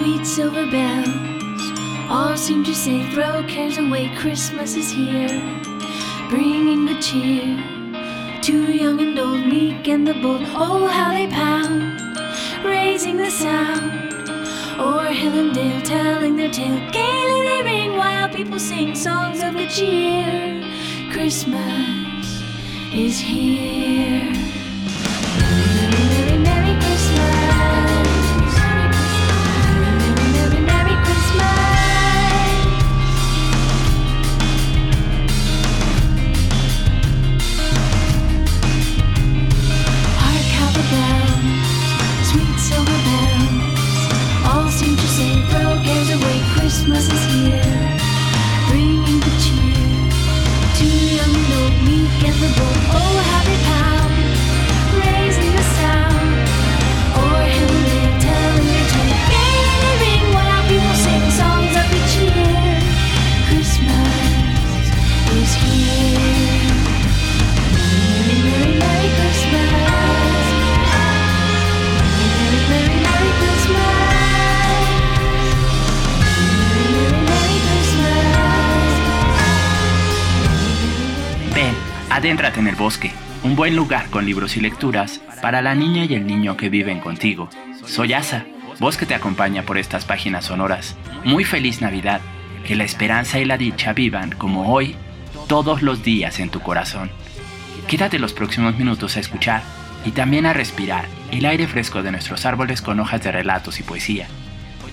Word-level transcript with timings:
Sweet 0.00 0.24
silver 0.24 0.64
bells, 0.70 1.08
all 2.08 2.34
seem 2.34 2.64
to 2.64 2.74
say, 2.74 3.06
throw 3.10 3.42
cares 3.46 3.76
away, 3.76 4.10
Christmas 4.16 4.74
is 4.74 4.90
here, 4.90 5.28
bringing 6.30 6.86
good 6.86 7.02
cheer 7.02 7.44
to 8.40 8.72
young 8.72 8.98
and 8.98 9.18
old, 9.18 9.46
meek 9.46 9.86
and 9.88 10.08
the 10.08 10.14
bold. 10.14 10.40
Oh, 10.54 10.86
how 10.86 11.10
they 11.10 11.26
pound, 11.26 12.00
raising 12.64 13.18
the 13.18 13.30
sound. 13.30 13.92
O'er 14.80 15.12
hill 15.12 15.38
and 15.38 15.54
dale, 15.54 15.82
telling 15.82 16.34
their 16.34 16.50
tale, 16.50 16.80
gaily 16.92 17.42
they 17.48 17.62
ring 17.62 17.98
while 17.98 18.30
people 18.30 18.58
sing 18.58 18.94
songs 18.94 19.42
of 19.42 19.52
good 19.52 19.68
cheer. 19.68 20.64
Christmas 21.12 22.42
is 22.94 23.18
here. 23.18 24.40
Oh. 52.62 52.99
Adéntrate 82.20 82.60
en 82.60 82.68
el 82.68 82.76
bosque, 82.76 83.12
un 83.42 83.56
buen 83.56 83.74
lugar 83.74 84.10
con 84.10 84.26
libros 84.26 84.58
y 84.58 84.60
lecturas 84.60 85.22
para 85.40 85.62
la 85.62 85.74
niña 85.74 86.04
y 86.04 86.12
el 86.12 86.26
niño 86.26 86.54
que 86.54 86.68
viven 86.68 87.00
contigo. 87.00 87.48
Soy 87.86 88.12
Asa, 88.12 88.44
voz 88.78 88.98
te 88.98 89.14
acompaña 89.14 89.62
por 89.62 89.78
estas 89.78 90.04
páginas 90.04 90.44
sonoras. 90.44 90.98
Muy 91.24 91.44
feliz 91.44 91.80
Navidad, 91.80 92.20
que 92.66 92.76
la 92.76 92.84
esperanza 92.84 93.38
y 93.40 93.46
la 93.46 93.56
dicha 93.56 93.94
vivan 93.94 94.32
como 94.32 94.70
hoy, 94.70 94.96
todos 95.48 95.80
los 95.80 96.02
días 96.02 96.40
en 96.40 96.50
tu 96.50 96.60
corazón. 96.60 97.10
Quédate 97.88 98.18
los 98.18 98.34
próximos 98.34 98.76
minutos 98.76 99.16
a 99.16 99.20
escuchar 99.20 99.62
y 100.04 100.10
también 100.10 100.44
a 100.44 100.52
respirar 100.52 101.06
el 101.30 101.46
aire 101.46 101.66
fresco 101.68 102.02
de 102.02 102.12
nuestros 102.12 102.44
árboles 102.44 102.82
con 102.82 103.00
hojas 103.00 103.22
de 103.22 103.32
relatos 103.32 103.80
y 103.80 103.82
poesía. 103.82 104.26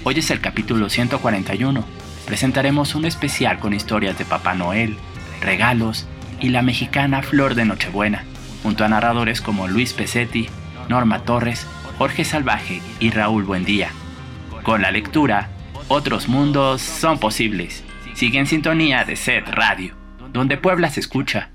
Hoy 0.05 0.17
es 0.17 0.31
el 0.31 0.39
capítulo 0.39 0.89
141. 0.89 1.83
Presentaremos 2.25 2.95
un 2.95 3.03
especial 3.03 3.59
con 3.59 3.73
historias 3.73 4.17
de 4.17 4.23
Papá 4.23 4.53
Noel, 4.53 4.95
regalos 5.41 6.07
y 6.39 6.49
la 6.49 6.61
mexicana 6.61 7.21
Flor 7.21 7.55
de 7.55 7.65
Nochebuena, 7.65 8.23
junto 8.63 8.85
a 8.85 8.87
narradores 8.87 9.41
como 9.41 9.67
Luis 9.67 9.93
Pesetti, 9.93 10.47
Norma 10.89 11.23
Torres, 11.23 11.67
Jorge 11.97 12.23
Salvaje 12.23 12.81
y 12.99 13.09
Raúl 13.09 13.43
Buendía. 13.43 13.89
Con 14.63 14.81
la 14.81 14.91
lectura, 14.91 15.49
otros 15.87 16.27
mundos 16.27 16.81
son 16.81 17.19
posibles. 17.19 17.83
Sigue 18.13 18.39
en 18.39 18.47
sintonía 18.47 19.03
de 19.03 19.15
Set 19.15 19.47
Radio, 19.47 19.95
donde 20.33 20.57
Puebla 20.57 20.89
se 20.89 20.99
escucha. 20.99 21.49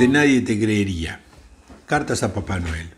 De 0.00 0.08
nadie 0.08 0.40
te 0.40 0.58
creería. 0.58 1.20
Cartas 1.84 2.22
a 2.22 2.32
Papá 2.32 2.58
Noel. 2.58 2.88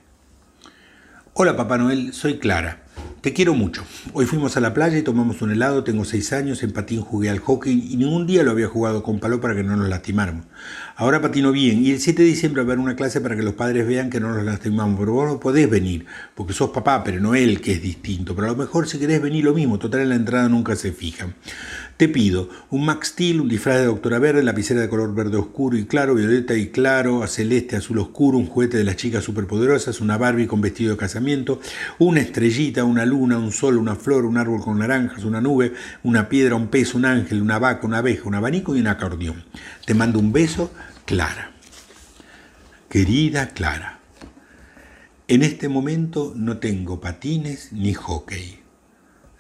Hola 1.33 1.57
Papá 1.57 1.77
Noel, 1.77 2.13
soy 2.13 2.39
Clara. 2.39 2.85
Te 3.23 3.33
quiero 3.33 3.55
mucho. 3.55 3.85
Hoy 4.13 4.27
fuimos 4.27 4.57
a 4.57 4.61
la 4.61 4.73
playa 4.73 4.99
y 4.99 5.03
tomamos 5.03 5.43
un 5.43 5.51
helado, 5.51 5.83
tengo 5.83 6.05
seis 6.05 6.33
años, 6.33 6.63
en 6.63 6.73
patín 6.73 7.01
jugué 7.01 7.31
al 7.31 7.41
hockey 7.41 7.89
y 7.91 7.97
ningún 7.97 8.27
día 8.27 8.45
lo 8.45 8.53
había 8.53 8.69
jugado 8.69 9.03
con 9.03 9.19
palo 9.19 9.41
para 9.41 9.57
que 9.57 9.65
no 9.65 9.77
nos 9.77 9.89
lastimáramos. 9.89 10.47
Ahora 10.95 11.21
patino 11.21 11.51
bien 11.51 11.85
y 11.85 11.91
el 11.91 12.01
7 12.01 12.23
de 12.23 12.29
diciembre 12.29 12.63
haber 12.63 12.79
una 12.79 12.95
clase 12.95 13.21
para 13.21 13.35
que 13.35 13.43
los 13.43 13.55
padres 13.55 13.85
vean 13.87 14.09
que 14.09 14.21
no 14.21 14.33
nos 14.33 14.45
lastimamos, 14.45 14.99
pero 14.99 15.13
vos 15.13 15.27
no 15.27 15.41
podés 15.41 15.71
venir, 15.71 16.07
porque 16.37 16.53
sos 16.53 16.71
papá, 16.71 17.03
pero 17.03 17.21
no 17.21 17.35
él, 17.35 17.61
que 17.61 17.73
es 17.73 17.83
distinto. 17.83 18.37
Pero 18.37 18.47
a 18.47 18.51
lo 18.51 18.57
mejor 18.57 18.89
si 18.89 18.99
querés 18.99 19.21
venir 19.21 19.45
lo 19.45 19.55
mismo, 19.55 19.79
total 19.79 20.03
en 20.03 20.09
la 20.11 20.17
entrada 20.17 20.49
nunca 20.49 20.77
se 20.77 20.93
fijan. 20.93 21.35
Te 22.03 22.09
pido 22.09 22.49
un 22.71 22.85
Max 22.85 23.11
Steel, 23.11 23.41
un 23.41 23.49
disfraz 23.49 23.77
de 23.77 23.85
doctora 23.85 24.19
verde, 24.19 24.43
lapicera 24.43 24.81
de 24.81 24.89
color 24.89 25.15
verde 25.15 25.37
oscuro 25.37 25.79
y 25.79 25.85
claro, 25.85 26.17
violeta 26.17 26.57
y 26.57 26.71
claro, 26.71 27.23
a 27.23 27.29
celeste, 27.29 27.77
azul 27.77 28.01
oscuro, 28.01 28.39
un 28.39 28.47
juguete 28.47 28.77
de 28.77 28.83
las 28.83 28.97
chicas 28.97 29.23
superpoderosas, 29.23 30.01
una 30.01 30.19
Barbie 30.19 30.49
con 30.49 30.61
vestido 30.61 30.91
de 30.91 30.97
casamiento, 30.97 31.61
una 32.01 32.21
estrellita, 32.21 32.83
una 32.83 33.07
luna, 33.07 33.39
un 33.39 33.53
sol, 33.53 33.77
una 33.77 33.95
flor, 33.95 34.25
un 34.25 34.37
árbol 34.37 34.61
con 34.61 34.81
naranjas, 34.81 35.23
una 35.23 35.41
nube, 35.41 35.75
una 36.03 36.29
piedra, 36.29 36.57
un 36.57 36.67
pez, 36.67 36.93
un 36.95 37.05
ángel, 37.05 37.41
una 37.41 37.61
vaca, 37.61 37.87
una 37.87 37.99
abeja, 37.99 38.27
un 38.27 38.35
abanico 38.35 38.75
y 38.75 38.81
un 38.81 38.89
acordeón. 38.89 39.45
Te 39.87 39.95
mando 39.95 40.19
un 40.19 40.33
beso, 40.33 40.73
Clara. 41.05 41.53
Querida 42.89 43.51
Clara, 43.51 44.01
en 45.29 45.45
este 45.45 45.69
momento 45.69 46.33
no 46.35 46.59
tengo 46.59 47.01
patines 47.01 47.73
ni 47.73 47.95
hockey. 47.95 48.59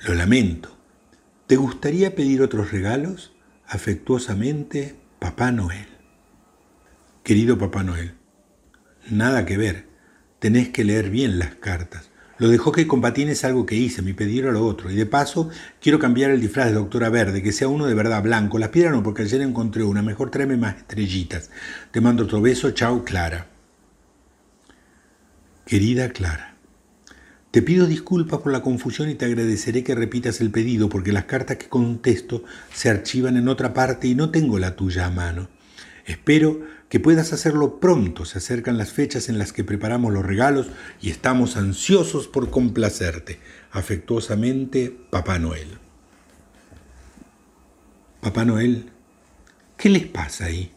Lo 0.06 0.14
lamento. 0.14 0.81
¿Te 1.52 1.58
gustaría 1.58 2.14
pedir 2.14 2.40
otros 2.40 2.72
regalos? 2.72 3.34
Afectuosamente, 3.66 4.96
Papá 5.18 5.52
Noel. 5.52 5.86
Querido 7.22 7.58
Papá 7.58 7.82
Noel, 7.82 8.14
nada 9.10 9.44
que 9.44 9.58
ver. 9.58 9.84
Tenés 10.38 10.70
que 10.70 10.82
leer 10.82 11.10
bien 11.10 11.38
las 11.38 11.56
cartas. 11.56 12.08
Lo 12.38 12.48
de 12.48 12.56
hockey 12.56 12.86
con 12.86 13.02
patines 13.02 13.40
es 13.40 13.44
algo 13.44 13.66
que 13.66 13.74
hice, 13.74 14.00
mi 14.00 14.14
pedir 14.14 14.46
a 14.46 14.50
lo 14.50 14.64
otro. 14.64 14.90
Y 14.90 14.94
de 14.94 15.04
paso, 15.04 15.50
quiero 15.78 15.98
cambiar 15.98 16.30
el 16.30 16.40
disfraz 16.40 16.68
de 16.68 16.72
doctora 16.72 17.10
verde, 17.10 17.42
que 17.42 17.52
sea 17.52 17.68
uno 17.68 17.84
de 17.84 17.92
verdad 17.92 18.22
blanco. 18.22 18.58
Las 18.58 18.70
piedras 18.70 18.94
no, 18.94 19.02
porque 19.02 19.20
ayer 19.20 19.42
encontré 19.42 19.82
una. 19.82 20.00
Mejor 20.00 20.30
tráeme 20.30 20.56
más 20.56 20.78
estrellitas. 20.78 21.50
Te 21.90 22.00
mando 22.00 22.24
otro 22.24 22.40
beso. 22.40 22.70
Chao, 22.70 23.04
Clara. 23.04 23.48
Querida 25.66 26.08
Clara, 26.14 26.51
te 27.52 27.60
pido 27.60 27.86
disculpas 27.86 28.40
por 28.40 28.50
la 28.50 28.62
confusión 28.62 29.10
y 29.10 29.14
te 29.14 29.26
agradeceré 29.26 29.84
que 29.84 29.94
repitas 29.94 30.40
el 30.40 30.50
pedido 30.50 30.88
porque 30.88 31.12
las 31.12 31.26
cartas 31.26 31.58
que 31.58 31.68
contesto 31.68 32.42
se 32.72 32.88
archivan 32.88 33.36
en 33.36 33.46
otra 33.46 33.74
parte 33.74 34.08
y 34.08 34.14
no 34.14 34.30
tengo 34.30 34.58
la 34.58 34.74
tuya 34.74 35.04
a 35.04 35.10
mano. 35.10 35.50
Espero 36.06 36.62
que 36.88 36.98
puedas 36.98 37.34
hacerlo 37.34 37.78
pronto. 37.78 38.24
Se 38.24 38.38
acercan 38.38 38.78
las 38.78 38.92
fechas 38.92 39.28
en 39.28 39.36
las 39.36 39.52
que 39.52 39.64
preparamos 39.64 40.14
los 40.14 40.24
regalos 40.24 40.68
y 41.02 41.10
estamos 41.10 41.58
ansiosos 41.58 42.26
por 42.26 42.48
complacerte. 42.48 43.38
Afectuosamente, 43.70 44.96
Papá 45.10 45.38
Noel. 45.38 45.78
Papá 48.22 48.46
Noel, 48.46 48.90
¿qué 49.76 49.90
les 49.90 50.06
pasa 50.06 50.46
ahí? 50.46 50.72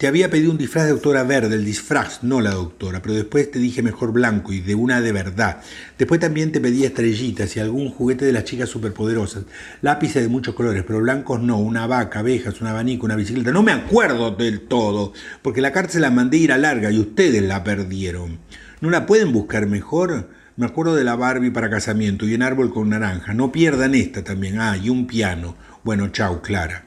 Te 0.00 0.06
había 0.06 0.30
pedido 0.30 0.50
un 0.50 0.56
disfraz 0.56 0.86
de 0.86 0.92
doctora 0.92 1.24
verde, 1.24 1.56
el 1.56 1.64
disfraz, 1.66 2.22
no 2.22 2.40
la 2.40 2.52
doctora, 2.52 3.02
pero 3.02 3.14
después 3.14 3.50
te 3.50 3.58
dije 3.58 3.82
mejor 3.82 4.12
blanco 4.12 4.50
y 4.50 4.60
de 4.60 4.74
una 4.74 5.02
de 5.02 5.12
verdad. 5.12 5.60
Después 5.98 6.18
también 6.18 6.52
te 6.52 6.60
pedí 6.62 6.84
estrellitas 6.84 7.54
y 7.54 7.60
algún 7.60 7.90
juguete 7.90 8.24
de 8.24 8.32
las 8.32 8.44
chicas 8.44 8.70
superpoderosas. 8.70 9.44
Lápices 9.82 10.22
de 10.22 10.30
muchos 10.30 10.54
colores, 10.54 10.84
pero 10.86 11.00
blancos 11.00 11.42
no, 11.42 11.58
una 11.58 11.86
vaca, 11.86 12.20
abejas, 12.20 12.62
un 12.62 12.68
abanico, 12.68 13.04
una 13.04 13.14
bicicleta. 13.14 13.52
No 13.52 13.62
me 13.62 13.72
acuerdo 13.72 14.30
del 14.30 14.62
todo, 14.62 15.12
porque 15.42 15.60
la 15.60 15.70
se 15.90 16.00
la 16.00 16.10
mandé 16.10 16.38
ir 16.38 16.52
a 16.52 16.56
larga 16.56 16.90
y 16.90 16.98
ustedes 16.98 17.42
la 17.42 17.62
perdieron. 17.62 18.38
¿No 18.80 18.88
la 18.88 19.04
pueden 19.04 19.34
buscar 19.34 19.66
mejor? 19.66 20.30
Me 20.56 20.64
acuerdo 20.64 20.96
de 20.96 21.04
la 21.04 21.16
Barbie 21.16 21.50
para 21.50 21.68
casamiento 21.68 22.26
y 22.26 22.34
un 22.34 22.42
árbol 22.42 22.72
con 22.72 22.88
naranja. 22.88 23.34
No 23.34 23.52
pierdan 23.52 23.94
esta 23.94 24.24
también. 24.24 24.62
Ah, 24.62 24.78
y 24.78 24.88
un 24.88 25.06
piano. 25.06 25.58
Bueno, 25.84 26.08
chao, 26.08 26.40
Clara. 26.40 26.86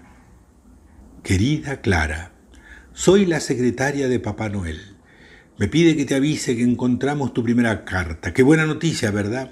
Querida 1.21 1.80
Clara. 1.80 2.32
Soy 2.95 3.25
la 3.25 3.40
secretaria 3.40 4.07
de 4.07 4.19
Papá 4.19 4.50
Noel. 4.50 4.80
Me 5.57 5.68
pide 5.68 5.98
que 5.98 6.06
te 6.06 6.13
avise 6.13 6.56
que 6.56 6.62
encontramos 6.62 7.34
tu 7.34 7.42
primera 7.42 7.86
carta. 7.86 8.34
Qué 8.34 8.44
buena 8.44 8.68
noticia, 8.68 9.10
¿verdad? 9.10 9.50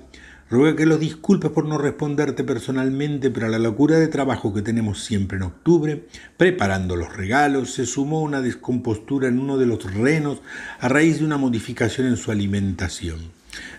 Ruega 0.48 0.78
que 0.78 0.86
lo 0.86 1.00
disculpes 1.00 1.50
por 1.50 1.66
no 1.66 1.80
responderte 1.80 2.44
personalmente, 2.44 3.32
pero 3.32 3.48
a 3.48 3.50
la 3.50 3.58
locura 3.58 3.98
de 3.98 4.10
trabajo 4.10 4.54
que 4.54 4.62
tenemos 4.62 5.04
siempre 5.04 5.38
en 5.38 5.44
octubre, 5.44 6.06
preparando 6.38 6.96
los 6.96 7.18
regalos, 7.18 7.74
se 7.74 7.88
sumó 7.88 8.22
una 8.22 8.42
descompostura 8.42 9.28
en 9.28 9.40
uno 9.40 9.58
de 9.58 9.66
los 9.66 9.92
renos 9.92 10.44
a 10.80 10.88
raíz 10.88 11.18
de 11.18 11.26
una 11.26 11.38
modificación 11.38 12.06
en 12.06 12.18
su 12.18 12.30
alimentación. 12.30 13.32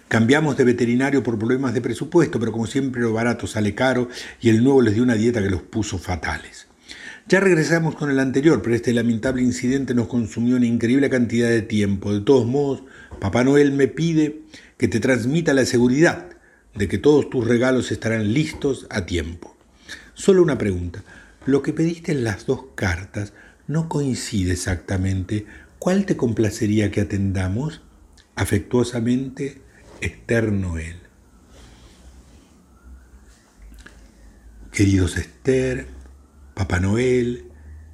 Cambiamos 0.09 0.57
de 0.57 0.65
veterinario 0.65 1.23
por 1.23 1.39
problemas 1.39 1.73
de 1.73 1.81
presupuesto, 1.81 2.41
pero 2.41 2.51
como 2.51 2.67
siempre 2.67 3.01
lo 3.01 3.13
barato 3.13 3.47
sale 3.47 3.77
caro 3.77 4.09
y 4.41 4.49
el 4.49 4.65
nuevo 4.65 4.83
les 4.83 4.95
dio 4.95 5.05
una 5.05 5.15
dieta 5.15 5.41
que 5.41 5.51
los 5.51 5.63
puso 5.63 5.99
fatales. 5.99 6.67
Ya 7.29 7.41
regresamos 7.41 7.95
con 7.95 8.11
el 8.11 8.19
anterior, 8.19 8.61
pero 8.63 8.75
este 8.75 8.93
lamentable 8.93 9.43
incidente 9.43 9.95
nos 9.95 10.09
consumió 10.09 10.57
una 10.57 10.67
increíble 10.67 11.09
cantidad 11.09 11.49
de 11.49 11.63
tiempo. 11.63 12.13
De 12.13 12.21
todos 12.21 12.47
modos, 12.47 12.83
Papá 13.21 13.45
Noel 13.45 13.73
me 13.73 13.89
pide 13.89 14.43
que 14.77 14.89
te 14.89 15.01
transmita 15.01 15.55
la 15.55 15.65
seguridad 15.65 16.31
de 16.75 16.89
que 16.89 16.99
todos 16.99 17.31
tus 17.31 17.47
regalos 17.47 17.93
estarán 17.93 18.33
listos 18.33 18.87
a 18.91 19.07
tiempo. 19.07 19.57
Solo 20.15 20.43
una 20.43 20.59
pregunta. 20.59 21.05
Lo 21.47 21.63
que 21.63 21.73
pediste 21.73 22.13
en 22.13 22.25
las 22.25 22.47
dos 22.47 22.65
cartas 22.75 23.33
no 23.67 23.89
coincide 23.89 24.53
exactamente. 24.53 25.47
¿Cuál 25.79 26.07
te 26.07 26.17
complacería 26.17 26.91
que 26.91 27.03
atendamos? 27.03 27.83
Afectuosamente, 28.35 29.61
Esther 30.01 30.53
Noel. 30.53 30.97
Queridos 34.73 35.17
Esther, 35.17 35.87
Papá 36.55 36.81
Noel, 36.81 37.45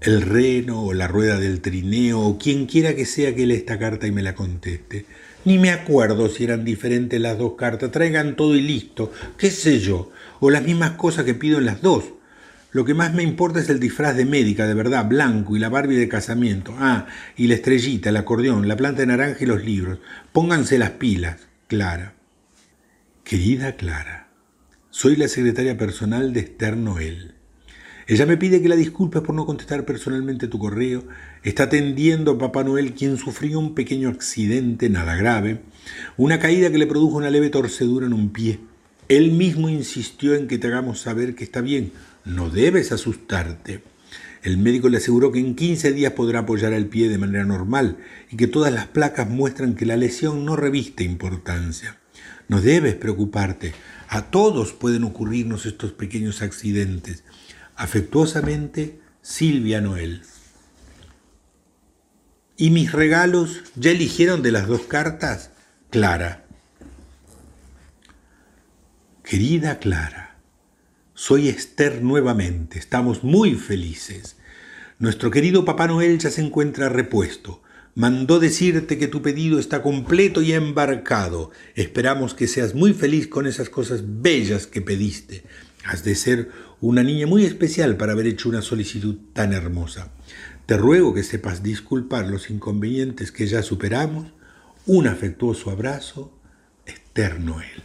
el 0.01 0.23
reno 0.23 0.83
o 0.83 0.93
la 0.93 1.09
rueda 1.09 1.39
del 1.39 1.61
trineo 1.61 2.21
o 2.21 2.39
quien 2.39 2.67
quiera 2.67 2.95
que 2.95 3.07
sea 3.07 3.35
que 3.35 3.47
lea 3.47 3.57
esta 3.57 3.79
carta 3.79 4.07
y 4.07 4.13
me 4.13 4.23
la 4.23 4.35
conteste. 4.35 5.07
Ni 5.45 5.59
me 5.59 5.71
acuerdo 5.71 6.29
si 6.29 6.45
eran 6.45 6.65
diferentes 6.65 7.21
las 7.21 7.39
dos 7.39 7.55
cartas. 7.55 7.91
Traigan 7.91 8.37
todo 8.37 8.55
y 8.55 8.61
listo. 8.61 9.13
¿Qué 9.37 9.51
sé 9.51 9.79
yo? 9.79 10.11
O 10.41 10.51
las 10.51 10.63
mismas 10.63 10.93
cosas 10.93 11.25
que 11.25 11.35
pido 11.35 11.59
en 11.59 11.67
las 11.67 11.81
dos. 11.81 12.05
Lo 12.71 12.85
que 12.85 12.95
más 12.95 13.15
me 13.15 13.23
importa 13.23 13.61
es 13.61 13.71
el 13.71 13.81
disfraz 13.81 14.15
de 14.15 14.27
médica, 14.27 14.67
de 14.67 14.75
verdad, 14.75 15.09
blanco, 15.09 15.57
y 15.57 15.59
la 15.59 15.71
Barbie 15.71 15.97
de 15.97 16.09
casamiento. 16.09 16.75
Ah, 16.79 17.07
y 17.37 17.47
la 17.47 17.55
estrellita, 17.55 18.11
el 18.11 18.17
acordeón, 18.19 18.69
la 18.69 18.77
planta 18.77 19.01
de 19.01 19.07
naranja 19.07 19.39
y 19.41 19.47
los 19.47 19.65
libros. 19.65 20.01
Pónganse 20.33 20.77
las 20.79 20.91
pilas, 20.91 21.49
Clara. 21.67 22.15
Querida 23.25 23.77
Clara, 23.77 24.29
soy 24.91 25.17
la 25.17 25.29
secretaria 25.29 25.79
personal 25.79 26.35
de 26.35 26.41
Esther 26.41 26.77
Noel. 26.77 27.38
Ella 28.09 28.25
me 28.25 28.39
pide 28.39 28.63
que 28.63 28.71
la 28.71 28.75
disculpes 28.75 29.21
por 29.21 29.35
no 29.35 29.45
contestar 29.45 29.85
personalmente 29.85 30.49
tu 30.49 30.59
correo. 30.59 31.05
Está 31.43 31.65
atendiendo 31.65 32.31
a 32.31 32.39
Papá 32.39 32.65
Noel, 32.65 32.95
quien 32.95 33.19
sufrió 33.19 33.59
un 33.59 33.75
pequeño 33.75 34.09
accidente, 34.09 34.89
nada 34.89 35.15
grave, 35.15 35.61
una 36.17 36.39
caída 36.39 36.73
que 36.73 36.79
le 36.79 36.87
produjo 36.87 37.19
una 37.19 37.29
leve 37.29 37.51
torcedura 37.51 38.07
en 38.07 38.15
un 38.15 38.31
pie. 38.31 38.61
Él 39.11 39.33
mismo 39.33 39.69
insistió 39.69 40.35
en 40.35 40.49
que 40.49 40.57
te 40.57 40.69
hagamos 40.69 41.01
saber 41.01 41.35
que 41.35 41.45
está 41.45 41.61
bien, 41.61 41.93
no 42.25 42.49
debes 42.49 42.93
asustarte. 42.93 43.83
El 44.43 44.57
médico 44.57 44.89
le 44.89 44.97
aseguró 44.97 45.31
que 45.31 45.41
en 45.41 45.55
15 45.55 45.93
días 45.93 46.15
podrá 46.15 46.41
apoyar 46.41 46.73
el 46.73 46.87
pie 46.87 47.11
de 47.11 47.19
manera 47.19 47.45
normal 47.45 47.99
y 48.31 48.37
que 48.39 48.47
todas 48.47 48.73
las 48.73 48.87
placas 48.87 49.29
muestran 49.29 49.75
que 49.75 49.85
la 49.85 49.99
lesión 49.99 50.47
no 50.47 50.57
reviste 50.57 51.05
importancia. 51.05 51.99
No 52.49 52.63
debes 52.63 52.95
preocuparte. 52.95 53.75
A 54.09 54.31
todos 54.31 54.73
pueden 54.73 55.05
ocurrirnos 55.05 55.67
estos 55.67 55.93
pequeños 55.93 56.41
accidentes. 56.41 57.25
Afectuosamente, 57.79 58.99
Silvia 59.23 59.81
Noel. 59.81 60.23
¿Y 62.57 62.71
mis 62.71 62.91
regalos 62.91 63.63
ya 63.77 63.93
eligieron 63.93 64.43
de 64.43 64.51
las 64.51 64.67
dos 64.67 64.81
cartas? 64.83 65.53
Clara. 65.89 66.45
Querida 69.23 69.79
Clara, 69.79 70.41
soy 71.15 71.49
Esther 71.49 72.03
nuevamente. 72.03 72.81
Estamos 72.81 73.23
muy 73.23 73.55
felices. 73.55 74.39
Nuestro 74.99 75.31
querido 75.31 75.65
Papá 75.65 75.87
Noel 75.87 76.19
ya 76.19 76.33
se 76.33 76.41
encuentra 76.41 76.89
repuesto. 76.89 77.63
Mandó 77.95 78.41
decirte 78.41 78.99
que 78.99 79.07
tu 79.07 79.23
pedido 79.23 79.61
está 79.61 79.83
completo 79.83 80.43
y 80.43 80.53
embarcado. 80.53 81.53
Esperamos 81.77 82.35
que 82.35 82.49
seas 82.49 82.75
muy 82.75 82.93
feliz 82.93 83.29
con 83.29 83.47
esas 83.47 83.69
cosas 83.69 84.03
bellas 84.05 84.67
que 84.67 84.81
pediste. 84.81 85.45
Has 85.85 86.03
de 86.03 86.17
ser 86.17 86.51
una 86.81 87.03
niña 87.03 87.27
muy 87.27 87.45
especial 87.45 87.97
para 87.97 88.13
haber 88.13 88.27
hecho 88.27 88.49
una 88.49 88.63
solicitud 88.63 89.17
tan 89.33 89.53
hermosa. 89.53 90.11
Te 90.67 90.77
ruego 90.77 91.15
que 91.15 91.23
sepas 91.23 91.63
disculpar 91.63 92.27
los 92.27 92.51
inconvenientes 92.51 93.33
que 93.33 93.47
ya 93.47 93.63
superamos. 93.63 94.33
Un 94.87 95.07
afectuoso 95.07 95.71
abrazo, 95.71 96.39
Esther 96.87 97.41
Noel. 97.41 97.83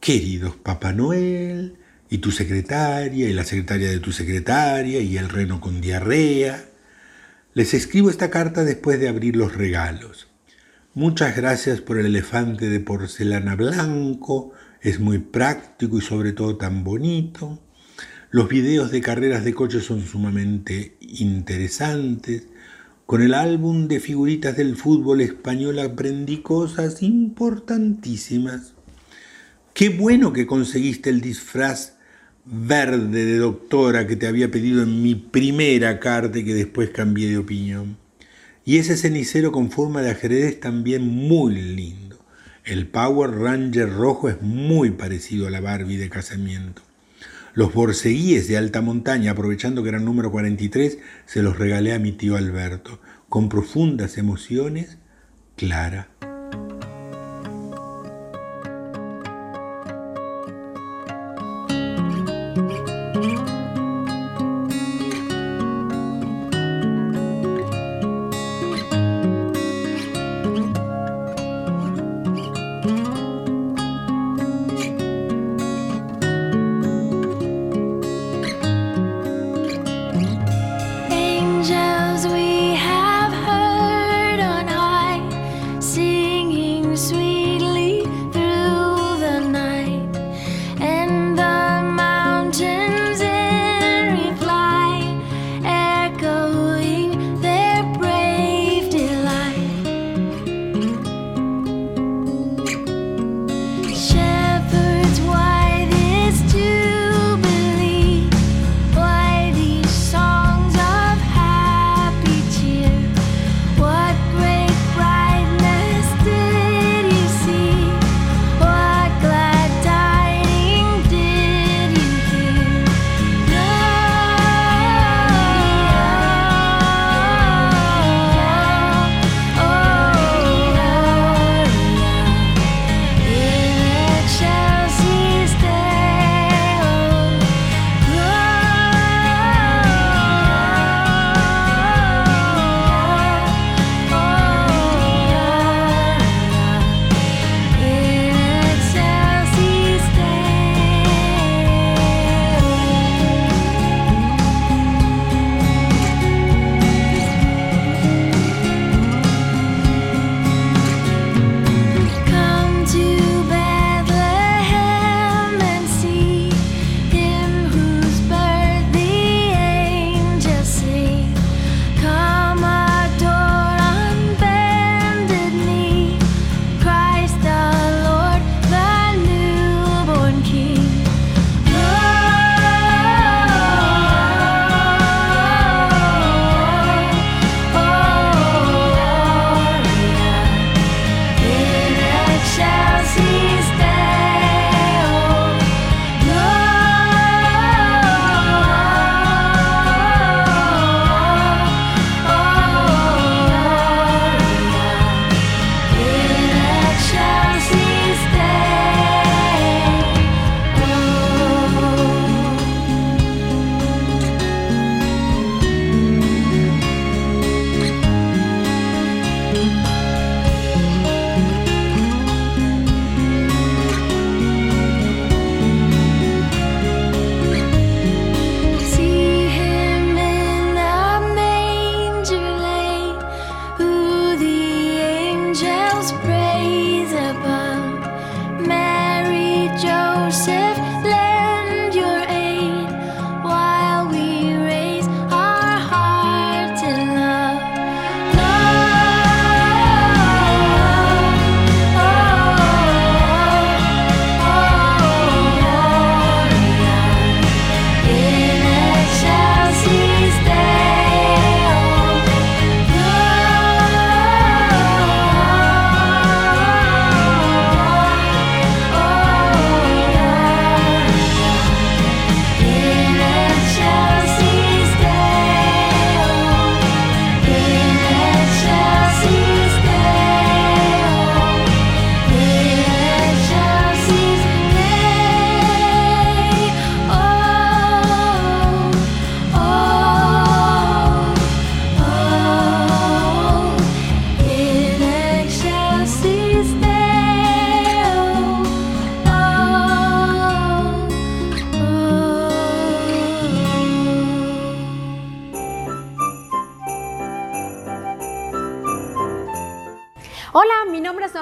Queridos 0.00 0.56
Papá 0.56 0.92
Noel, 0.92 1.76
y 2.08 2.18
tu 2.18 2.30
secretaria, 2.30 3.28
y 3.28 3.32
la 3.32 3.44
secretaria 3.44 3.90
de 3.90 4.00
tu 4.00 4.12
secretaria, 4.12 5.00
y 5.00 5.18
el 5.18 5.28
reno 5.28 5.60
con 5.60 5.80
diarrea, 5.80 6.64
les 7.52 7.74
escribo 7.74 8.08
esta 8.08 8.30
carta 8.30 8.64
después 8.64 8.98
de 9.00 9.08
abrir 9.08 9.36
los 9.36 9.54
regalos. 9.54 10.28
Muchas 10.94 11.36
gracias 11.36 11.80
por 11.80 11.98
el 11.98 12.06
elefante 12.06 12.68
de 12.68 12.80
porcelana 12.80 13.56
blanco, 13.56 14.52
es 14.82 15.00
muy 15.00 15.18
práctico 15.18 15.98
y 15.98 16.00
sobre 16.00 16.32
todo 16.32 16.56
tan 16.56 16.84
bonito. 16.84 17.58
Los 18.30 18.48
videos 18.48 18.90
de 18.90 19.00
carreras 19.00 19.44
de 19.44 19.54
coches 19.54 19.84
son 19.84 20.02
sumamente 20.02 20.96
interesantes. 21.00 22.46
Con 23.06 23.22
el 23.22 23.32
álbum 23.32 23.88
de 23.88 24.00
figuritas 24.00 24.56
del 24.56 24.76
fútbol 24.76 25.22
español 25.22 25.78
aprendí 25.78 26.42
cosas 26.42 27.02
importantísimas. 27.02 28.74
Qué 29.72 29.88
bueno 29.88 30.32
que 30.32 30.46
conseguiste 30.46 31.08
el 31.08 31.20
disfraz 31.20 31.94
verde 32.44 33.24
de 33.24 33.38
doctora 33.38 34.06
que 34.06 34.16
te 34.16 34.26
había 34.26 34.50
pedido 34.50 34.82
en 34.82 35.02
mi 35.02 35.14
primera 35.14 36.00
carta 36.00 36.38
y 36.38 36.44
que 36.44 36.54
después 36.54 36.90
cambié 36.90 37.28
de 37.30 37.38
opinión. 37.38 37.96
Y 38.64 38.76
ese 38.76 38.96
cenicero 38.96 39.52
con 39.52 39.70
forma 39.70 40.02
de 40.02 40.10
ajedrez 40.10 40.60
también 40.60 41.06
muy 41.06 41.54
lindo. 41.54 42.07
El 42.68 42.86
Power 42.86 43.30
Ranger 43.30 43.90
rojo 43.90 44.28
es 44.28 44.42
muy 44.42 44.90
parecido 44.90 45.46
a 45.46 45.50
la 45.50 45.62
Barbie 45.62 45.96
de 45.96 46.10
casamiento. 46.10 46.82
Los 47.54 47.72
borceguíes 47.72 48.46
de 48.46 48.58
alta 48.58 48.82
montaña, 48.82 49.30
aprovechando 49.30 49.82
que 49.82 49.88
eran 49.88 50.04
número 50.04 50.30
43, 50.30 50.98
se 51.24 51.42
los 51.42 51.58
regalé 51.58 51.94
a 51.94 51.98
mi 51.98 52.12
tío 52.12 52.36
Alberto. 52.36 53.00
Con 53.30 53.48
profundas 53.48 54.18
emociones, 54.18 54.98
Clara. 55.56 56.10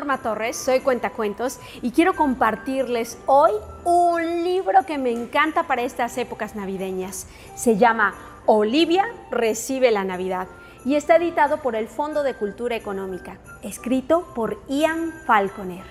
Norma 0.07 0.23
Torres, 0.23 0.57
soy 0.57 0.79
cuentacuentos 0.79 1.59
y 1.83 1.91
quiero 1.91 2.15
compartirles 2.15 3.19
hoy 3.27 3.51
un 3.83 4.45
libro 4.45 4.87
que 4.87 4.99
me 4.99 5.11
encanta 5.11 5.65
para 5.65 5.83
estas 5.83 6.17
épocas 6.17 6.55
navideñas. 6.55 7.27
Se 7.57 7.77
llama 7.77 8.15
Olivia 8.47 9.05
recibe 9.33 9.91
la 9.91 10.05
Navidad 10.05 10.47
y 10.85 10.95
está 10.95 11.17
editado 11.17 11.57
por 11.57 11.75
el 11.75 11.89
Fondo 11.89 12.23
de 12.23 12.35
Cultura 12.35 12.77
Económica, 12.77 13.39
escrito 13.63 14.33
por 14.33 14.63
Ian 14.69 15.13
Falconer. 15.27 15.83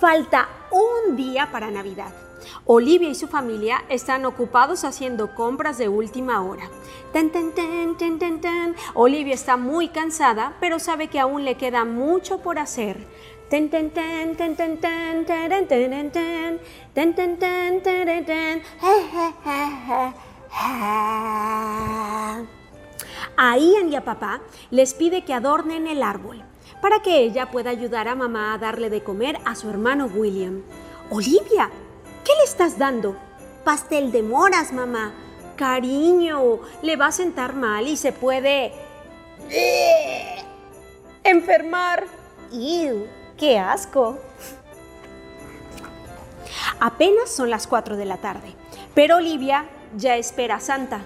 Falta 0.00 0.46
un 0.70 1.16
día 1.16 1.48
para 1.50 1.70
Navidad. 1.70 2.12
Olivia 2.66 3.08
y 3.08 3.14
su 3.14 3.28
familia 3.28 3.82
están 3.88 4.26
ocupados 4.26 4.84
haciendo 4.84 5.34
compras 5.34 5.78
de 5.78 5.88
última 5.88 6.42
hora. 6.42 6.68
Tan, 7.14 7.30
tan, 7.30 7.52
tan. 7.52 8.76
Olivia 8.92 9.32
está 9.32 9.56
muy 9.56 9.88
cansada, 9.88 10.54
pero 10.60 10.78
sabe 10.78 11.08
que 11.08 11.18
aún 11.18 11.46
le 11.46 11.56
queda 11.56 11.86
mucho 11.86 12.40
por 12.40 12.58
hacer. 12.58 13.06
A 23.38 23.58
Ian 23.58 23.92
y 23.92 23.96
a 23.96 24.04
papá 24.04 24.40
les 24.70 24.92
pide 24.92 25.24
que 25.24 25.32
adornen 25.32 25.86
el 25.86 26.02
árbol 26.02 26.45
para 26.80 27.00
que 27.00 27.18
ella 27.18 27.50
pueda 27.50 27.70
ayudar 27.70 28.08
a 28.08 28.14
mamá 28.14 28.54
a 28.54 28.58
darle 28.58 28.90
de 28.90 29.02
comer 29.02 29.38
a 29.44 29.54
su 29.54 29.68
hermano 29.70 30.06
William. 30.06 30.62
Olivia, 31.10 31.70
¿qué 32.24 32.32
le 32.38 32.44
estás 32.44 32.78
dando? 32.78 33.16
Pastel 33.64 34.12
de 34.12 34.22
moras, 34.22 34.72
mamá. 34.72 35.12
Cariño, 35.56 36.60
le 36.82 36.96
va 36.96 37.06
a 37.06 37.12
sentar 37.12 37.54
mal 37.54 37.86
y 37.86 37.96
se 37.96 38.12
puede... 38.12 38.72
enfermar. 41.24 42.04
¡Ew! 42.52 43.06
¡Qué 43.36 43.58
asco! 43.58 44.18
Apenas 46.78 47.30
son 47.30 47.50
las 47.50 47.66
4 47.66 47.96
de 47.96 48.04
la 48.04 48.18
tarde, 48.18 48.54
pero 48.94 49.16
Olivia 49.16 49.66
ya 49.96 50.16
espera 50.16 50.56
a 50.56 50.60
Santa. 50.60 51.00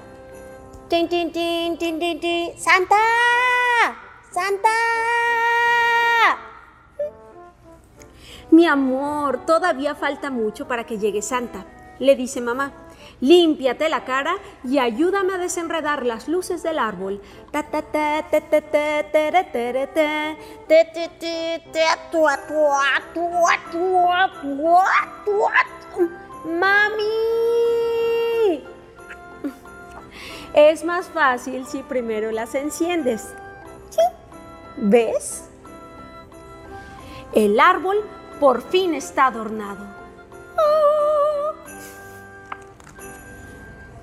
¡Tin, 0.89 1.09
tin, 1.09 1.33
tin, 1.33 1.79
tin, 1.79 1.99
tin, 1.99 2.21
tin! 2.21 2.59
¡Santa! 2.59 2.97
¡Santa! 4.33 4.69
Mi 8.51 8.67
amor, 8.67 9.45
todavía 9.45 9.95
falta 9.95 10.31
mucho 10.31 10.67
para 10.67 10.85
que 10.85 10.99
llegue 10.99 11.23
Santa, 11.23 11.65
le 11.99 12.17
dice 12.17 12.41
mamá. 12.41 12.73
Límpiate 13.21 13.89
la 13.89 14.05
cara 14.05 14.37
y 14.65 14.79
ayúdame 14.79 15.35
a 15.35 15.39
desenredar 15.39 16.07
las 16.07 16.29
luces 16.29 16.63
del 16.63 16.79
árbol. 16.79 17.21
¡Mami! 26.45 27.05
Es 30.55 30.85
más 30.85 31.09
fácil 31.09 31.67
si 31.67 31.83
primero 31.83 32.33
las 32.33 32.55
enciendes. 32.55 33.35
¿Sí? 33.91 34.01
¿Ves? 34.77 35.45
El 37.33 37.61
árbol 37.61 37.99
por 38.41 38.63
fin 38.63 38.95
está 38.95 39.27
adornado. 39.27 39.87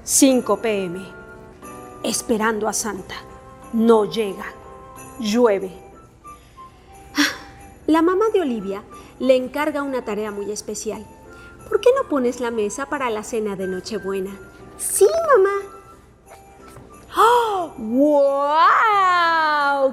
5 0.03 0.61
pm. 0.61 1.05
Esperando 2.03 2.67
a 2.67 2.73
Santa. 2.73 3.15
No 3.73 4.05
llega. 4.05 4.45
Llueve. 5.19 5.71
La 7.87 8.01
mamá 8.01 8.25
de 8.33 8.41
Olivia 8.41 8.83
le 9.19 9.35
encarga 9.35 9.81
una 9.81 10.05
tarea 10.05 10.31
muy 10.31 10.51
especial. 10.51 11.05
¿Por 11.67 11.81
qué 11.81 11.89
no 11.95 12.07
pones 12.07 12.39
la 12.39 12.51
mesa 12.51 12.85
para 12.85 13.09
la 13.09 13.23
cena 13.23 13.55
de 13.55 13.67
Nochebuena? 13.67 14.31
Sí, 14.77 15.07
mamá. 15.35 15.76
¡Oh! 17.17 17.73
¡Wow! 17.77 18.57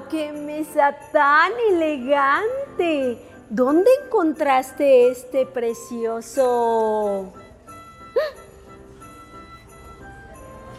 ¡Qué 0.09 0.31
mesa 0.31 0.95
tan 1.11 1.53
elegante! 1.71 3.19
¿Dónde 3.49 3.89
encontraste 4.05 5.09
este 5.09 5.47
precioso 5.47 7.33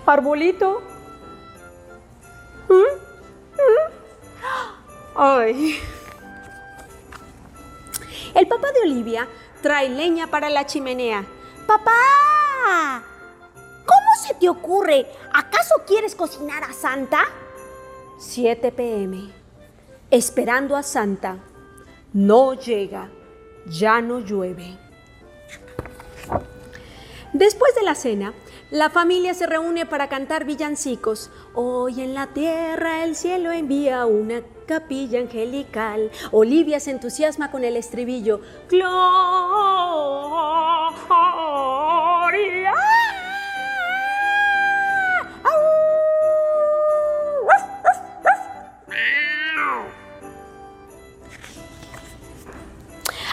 arbolito? 0.07 0.83
¿Mm? 2.69 2.75
¿Mm? 3.55 3.91
Ay. 5.17 5.81
El 8.35 8.47
papá 8.47 8.71
de 8.73 8.83
Olivia 8.83 9.27
trae 9.63 9.89
leña 9.89 10.29
para 10.29 10.49
la 10.51 10.67
chimenea. 10.67 11.25
¡Papá! 11.67 13.03
¿Cómo 13.87 14.11
se 14.27 14.35
te 14.35 14.49
ocurre? 14.49 15.07
¿Acaso 15.33 15.77
quieres 15.87 16.15
cocinar 16.15 16.65
a 16.65 16.73
Santa? 16.73 17.21
7 18.19 18.73
pm. 18.73 19.31
Esperando 20.11 20.77
a 20.77 20.83
Santa. 20.83 21.39
No 22.13 22.55
llega. 22.55 23.11
Ya 23.67 24.01
no 24.01 24.21
llueve. 24.21 24.79
Después 27.33 27.75
de 27.75 27.83
la 27.83 27.95
cena, 27.95 28.33
la 28.71 28.91
familia 28.91 29.35
se 29.35 29.47
reúne 29.47 29.87
para 29.87 30.09
cantar 30.09 30.45
villancicos. 30.45 31.31
Hoy 31.55 32.01
en 32.01 32.15
la 32.15 32.29
tierra 32.29 33.05
el 33.05 33.15
cielo 33.15 33.53
envía 33.53 34.07
una 34.07 34.43
capilla 34.67 35.21
angelical. 35.21 36.11
Olivia 36.33 36.81
se 36.81 36.91
entusiasma 36.91 37.51
con 37.51 37.63
el 37.63 37.77
estribillo. 37.77 38.41
Gloria. 38.69 38.97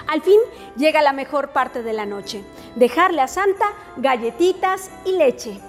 Al 0.08 0.22
fin 0.22 0.40
llega 0.76 1.02
la 1.02 1.12
mejor 1.12 1.50
parte 1.50 1.82
de 1.82 1.92
la 1.92 2.06
noche, 2.06 2.44
dejarle 2.76 3.22
a 3.22 3.28
Santa 3.28 3.66
galletitas 3.98 4.92
y 5.06 5.14
leche. 5.14 5.60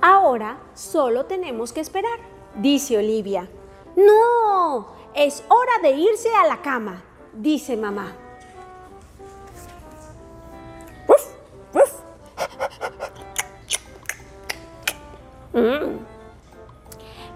Ahora 0.00 0.58
solo 0.74 1.26
tenemos 1.26 1.72
que 1.72 1.80
esperar, 1.80 2.18
dice 2.54 2.96
Olivia. 2.96 3.48
No, 3.94 4.94
es 5.14 5.44
hora 5.48 5.72
de 5.82 5.90
irse 5.90 6.34
a 6.34 6.46
la 6.46 6.62
cama, 6.62 7.02
dice 7.34 7.76
mamá. 7.76 8.23
Mm. 15.54 15.98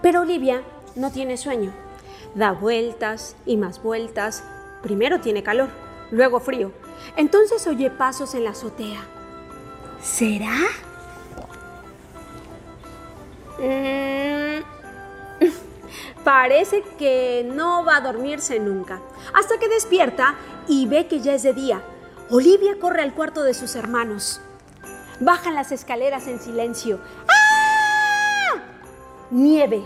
Pero 0.03 0.21
Olivia 0.21 0.63
no 0.97 1.11
tiene 1.11 1.37
sueño. 1.37 1.73
Da 2.35 2.53
vueltas 2.53 3.37
y 3.47 3.57
más 3.57 3.83
vueltas. 3.83 4.45
Primero 4.83 5.21
tiene 5.21 5.43
calor, 5.43 5.69
luego 6.11 6.41
frío. 6.41 6.73
Entonces 7.17 7.67
oye 7.67 7.91
pasos 7.91 8.35
en 8.35 8.45
la 8.45 8.51
azotea. 8.51 9.01
¿Será? 10.03 10.59
Mm, 13.59 14.63
Parece 16.25 16.83
que 16.99 17.49
no 17.53 17.85
va 17.85 17.97
a 17.97 18.01
dormirse 18.01 18.59
nunca. 18.61 19.01
Hasta 19.35 19.59
que 19.59 19.69
despierta 19.69 20.35
y 20.69 20.87
ve 20.87 21.07
que 21.07 21.21
ya 21.21 21.35
es 21.35 21.43
de 21.43 21.55
día. 21.55 21.83
Olivia 22.31 22.79
corre 22.79 23.03
al 23.03 23.15
cuarto 23.15 23.43
de 23.43 23.55
sus 23.55 23.75
hermanos. 23.75 24.41
Bajan 25.21 25.55
las 25.55 25.73
escaleras 25.73 26.29
en 26.29 26.39
silencio. 26.39 27.01
Nieve. 29.31 29.83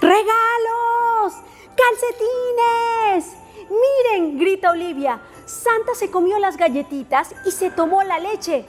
¡Regalos! 0.00 1.34
¡Calcetines! 1.76 3.36
Miren, 3.70 4.38
grita 4.38 4.70
Olivia. 4.70 5.20
Santa 5.46 5.94
se 5.94 6.10
comió 6.10 6.38
las 6.38 6.56
galletitas 6.56 7.34
y 7.44 7.50
se 7.50 7.70
tomó 7.70 8.02
la 8.02 8.18
leche. 8.18 8.66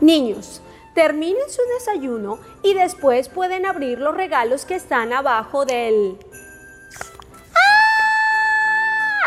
Niños, 0.00 0.62
terminen 0.94 1.50
su 1.50 1.62
desayuno 1.78 2.38
y 2.62 2.74
después 2.74 3.28
pueden 3.28 3.66
abrir 3.66 3.98
los 3.98 4.16
regalos 4.16 4.64
que 4.64 4.74
están 4.74 5.12
abajo 5.12 5.64
del 5.64 6.18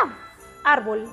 ¡Ah! 0.04 0.14
árbol. 0.64 1.08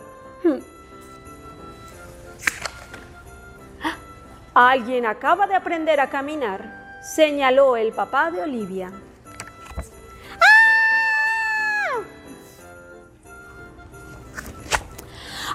Alguien 4.59 5.05
acaba 5.05 5.47
de 5.47 5.55
aprender 5.55 6.01
a 6.01 6.09
caminar. 6.09 7.03
señaló 7.14 7.77
el 7.77 7.92
papá 7.92 8.31
de 8.31 8.40
Olivia. 8.40 8.90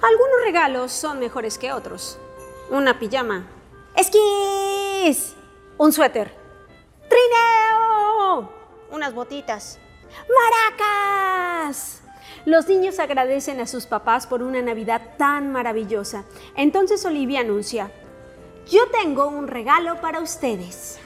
Algunos 0.04 0.42
regalos 0.44 0.92
son 0.92 1.18
mejores 1.18 1.58
que 1.58 1.74
otros. 1.74 2.20
Una 2.70 3.00
pijama. 3.00 3.48
¡Esquís! 3.96 5.36
Un 5.80 5.92
suéter. 5.92 6.32
¡Trineo! 7.10 8.52
Unas 8.92 9.16
botitas. 9.16 9.80
¡Maracas! 10.30 12.04
Los 12.46 12.68
niños 12.68 13.00
agradecen 13.00 13.62
a 13.62 13.66
sus 13.66 13.88
papás 13.88 14.28
por 14.28 14.44
una 14.44 14.62
Navidad 14.62 15.16
tan 15.18 15.52
maravillosa. 15.52 16.24
Entonces 16.56 17.04
Olivia 17.04 17.40
anuncia, 17.40 17.92
yo 18.70 18.90
tengo 18.92 19.28
un 19.28 19.48
regalo 19.48 20.00
para 20.02 20.20
ustedes. 20.20 21.00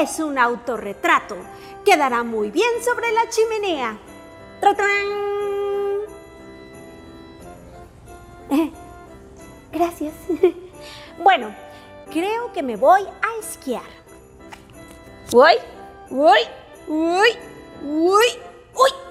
Es 0.00 0.18
un 0.18 0.38
autorretrato. 0.38 1.36
Quedará 1.84 2.22
muy 2.24 2.50
bien 2.50 2.82
sobre 2.84 3.12
la 3.12 3.28
chimenea. 3.28 3.98
Gracias. 9.72 10.14
bueno, 11.22 11.54
creo 12.10 12.52
que 12.52 12.62
me 12.62 12.76
voy 12.76 13.02
a 13.02 13.40
esquiar. 13.40 13.82
Voy, 15.30 15.54
voy, 16.10 16.40
voy, 16.86 17.30
voy, 17.82 18.28
uy. 18.74 19.03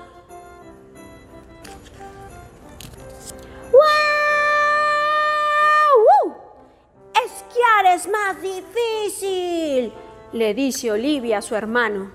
Es 7.93 8.07
más 8.07 8.37
difícil, 8.41 9.93
le 10.31 10.53
dice 10.53 10.91
Olivia 10.91 11.37
a 11.37 11.41
su 11.41 11.55
hermano. 11.55 12.11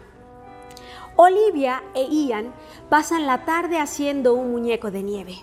Olivia 1.15 1.83
e 1.95 2.05
Ian 2.05 2.53
pasan 2.89 3.27
la 3.27 3.45
tarde 3.45 3.79
haciendo 3.79 4.35
un 4.35 4.51
muñeco 4.51 4.91
de 4.91 5.03
nieve. 5.03 5.37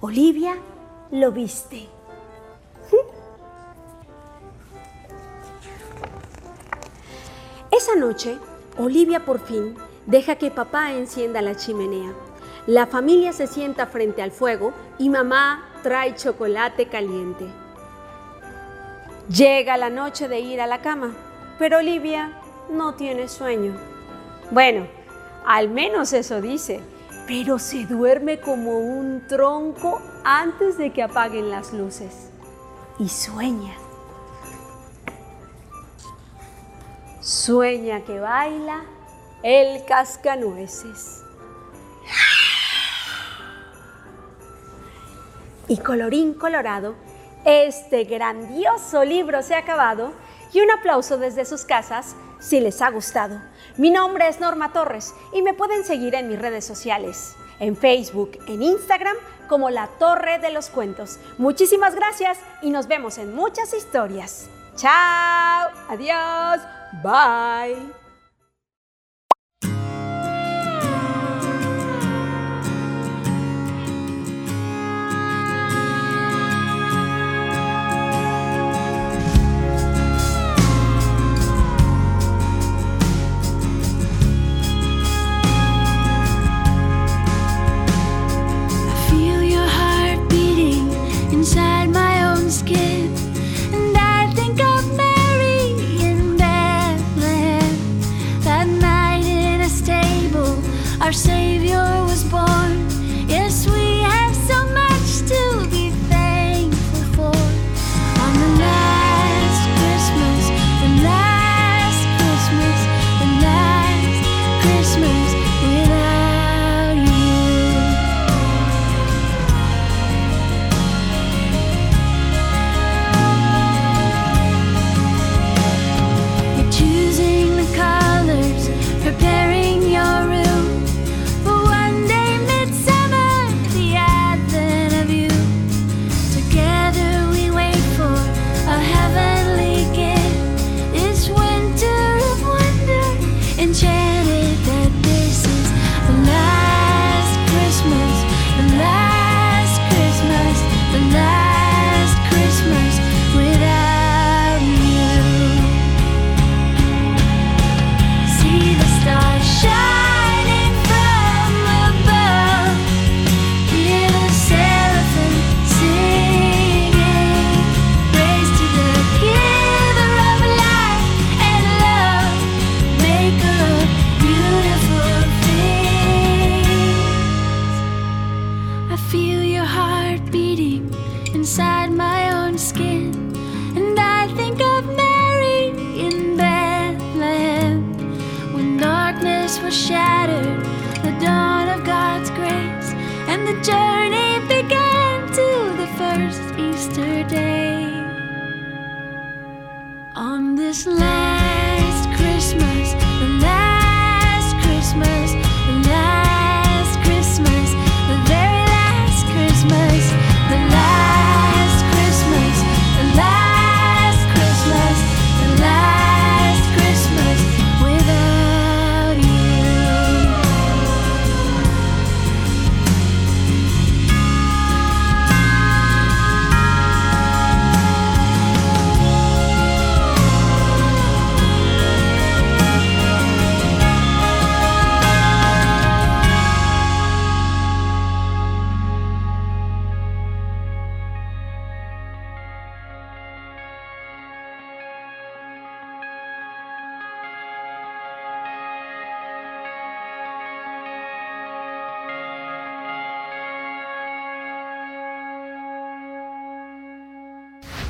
Olivia 0.00 0.56
lo 1.10 1.32
viste. 1.32 1.88
Esa 7.70 7.94
noche, 7.94 8.36
Olivia 8.78 9.24
por 9.24 9.40
fin 9.40 9.74
deja 10.06 10.36
que 10.36 10.50
papá 10.50 10.92
encienda 10.92 11.40
la 11.40 11.56
chimenea. 11.56 12.12
La 12.66 12.86
familia 12.86 13.32
se 13.32 13.46
sienta 13.46 13.86
frente 13.86 14.22
al 14.22 14.32
fuego 14.32 14.72
y 14.98 15.08
mamá 15.08 15.70
trae 15.82 16.14
chocolate 16.14 16.88
caliente. 16.88 17.46
Llega 19.30 19.76
la 19.76 19.90
noche 19.90 20.26
de 20.26 20.40
ir 20.40 20.60
a 20.60 20.66
la 20.66 20.82
cama, 20.82 21.14
pero 21.56 21.78
Olivia 21.78 22.32
no 22.68 22.94
tiene 22.94 23.28
sueño. 23.28 23.76
Bueno, 24.50 24.88
al 25.46 25.68
menos 25.68 26.12
eso 26.12 26.40
dice, 26.40 26.80
pero 27.28 27.60
se 27.60 27.86
duerme 27.86 28.40
como 28.40 28.80
un 28.80 29.28
tronco 29.28 30.02
antes 30.24 30.78
de 30.78 30.92
que 30.92 31.04
apaguen 31.04 31.48
las 31.48 31.72
luces. 31.72 32.28
Y 32.98 33.08
sueña. 33.08 33.72
Sueña 37.20 38.00
que 38.00 38.18
baila 38.18 38.82
el 39.44 39.84
cascanueces. 39.84 41.22
Y 45.68 45.76
colorín 45.76 46.34
colorado, 46.34 46.96
este 47.44 48.04
grandioso 48.04 49.04
libro 49.04 49.42
se 49.42 49.54
ha 49.54 49.58
acabado 49.58 50.12
y 50.52 50.60
un 50.60 50.70
aplauso 50.70 51.18
desde 51.18 51.44
sus 51.44 51.64
casas 51.64 52.16
si 52.38 52.60
les 52.60 52.82
ha 52.82 52.90
gustado. 52.90 53.40
Mi 53.76 53.90
nombre 53.90 54.28
es 54.28 54.40
Norma 54.40 54.72
Torres 54.72 55.14
y 55.32 55.42
me 55.42 55.54
pueden 55.54 55.84
seguir 55.84 56.14
en 56.14 56.28
mis 56.28 56.38
redes 56.38 56.64
sociales, 56.64 57.34
en 57.58 57.76
Facebook, 57.76 58.38
en 58.46 58.62
Instagram 58.62 59.16
como 59.48 59.70
La 59.70 59.88
Torre 59.98 60.38
de 60.38 60.50
los 60.50 60.70
Cuentos. 60.70 61.18
Muchísimas 61.38 61.94
gracias 61.94 62.38
y 62.62 62.70
nos 62.70 62.88
vemos 62.88 63.18
en 63.18 63.34
muchas 63.34 63.74
historias. 63.74 64.48
Chao, 64.76 65.70
adiós, 65.88 66.60
bye. 67.02 67.99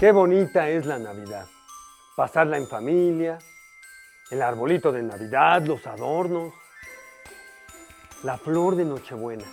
Qué 0.01 0.13
bonita 0.13 0.67
es 0.71 0.87
la 0.87 0.99
Navidad. 0.99 1.47
Pasarla 2.17 2.57
en 2.57 2.67
familia, 2.67 3.37
el 4.31 4.41
arbolito 4.41 4.91
de 4.93 5.03
Navidad, 5.03 5.61
los 5.67 5.87
adornos, 5.87 6.55
la 8.23 8.39
flor 8.39 8.77
de 8.77 8.87
Nochebuena. 8.87 9.45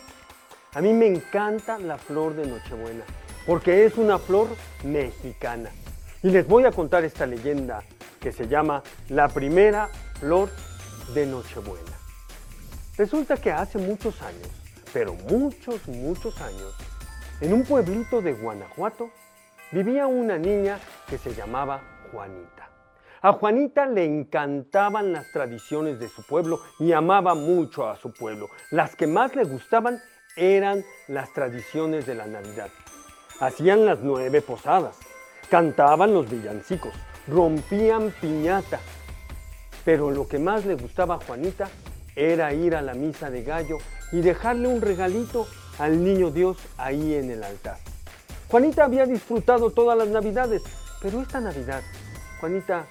A 0.73 0.79
mí 0.79 0.93
me 0.93 1.05
encanta 1.05 1.77
la 1.77 1.97
flor 1.97 2.33
de 2.33 2.47
Nochebuena 2.47 3.03
porque 3.45 3.85
es 3.85 3.97
una 3.97 4.19
flor 4.19 4.47
mexicana. 4.85 5.69
Y 6.23 6.29
les 6.29 6.47
voy 6.47 6.63
a 6.63 6.71
contar 6.71 7.03
esta 7.03 7.25
leyenda 7.25 7.83
que 8.21 8.31
se 8.31 8.47
llama 8.47 8.81
La 9.09 9.27
primera 9.27 9.89
flor 10.21 10.49
de 11.13 11.25
Nochebuena. 11.25 11.91
Resulta 12.95 13.35
que 13.35 13.51
hace 13.51 13.79
muchos 13.79 14.21
años, 14.21 14.47
pero 14.93 15.13
muchos, 15.13 15.85
muchos 15.89 16.39
años, 16.39 16.73
en 17.41 17.51
un 17.51 17.65
pueblito 17.65 18.21
de 18.21 18.31
Guanajuato 18.31 19.11
vivía 19.71 20.07
una 20.07 20.37
niña 20.37 20.79
que 21.09 21.17
se 21.17 21.33
llamaba 21.33 21.81
Juanita. 22.11 22.69
A 23.21 23.33
Juanita 23.33 23.85
le 23.87 24.05
encantaban 24.05 25.11
las 25.11 25.31
tradiciones 25.31 25.99
de 25.99 26.07
su 26.07 26.23
pueblo 26.23 26.61
y 26.79 26.91
amaba 26.91 27.33
mucho 27.33 27.89
a 27.89 27.95
su 27.95 28.13
pueblo. 28.13 28.49
Las 28.71 28.95
que 28.95 29.07
más 29.07 29.35
le 29.35 29.43
gustaban 29.43 29.99
eran 30.35 30.83
las 31.07 31.33
tradiciones 31.33 32.05
de 32.05 32.15
la 32.15 32.27
Navidad. 32.27 32.69
Hacían 33.39 33.85
las 33.85 33.99
nueve 33.99 34.41
posadas, 34.41 34.97
cantaban 35.49 36.13
los 36.13 36.29
villancicos, 36.29 36.93
rompían 37.27 38.13
piñata. 38.21 38.79
Pero 39.83 40.11
lo 40.11 40.27
que 40.27 40.37
más 40.37 40.65
le 40.65 40.75
gustaba 40.75 41.15
a 41.15 41.19
Juanita 41.25 41.69
era 42.15 42.53
ir 42.53 42.75
a 42.75 42.81
la 42.81 42.93
misa 42.93 43.29
de 43.29 43.43
gallo 43.43 43.77
y 44.11 44.21
dejarle 44.21 44.67
un 44.67 44.81
regalito 44.81 45.47
al 45.79 46.03
niño 46.03 46.29
Dios 46.29 46.57
ahí 46.77 47.15
en 47.15 47.31
el 47.31 47.43
altar. 47.43 47.77
Juanita 48.49 48.85
había 48.85 49.05
disfrutado 49.05 49.71
todas 49.71 49.97
las 49.97 50.07
navidades, 50.07 50.63
pero 51.01 51.21
esta 51.21 51.41
Navidad, 51.41 51.83
Juanita, 52.39 52.87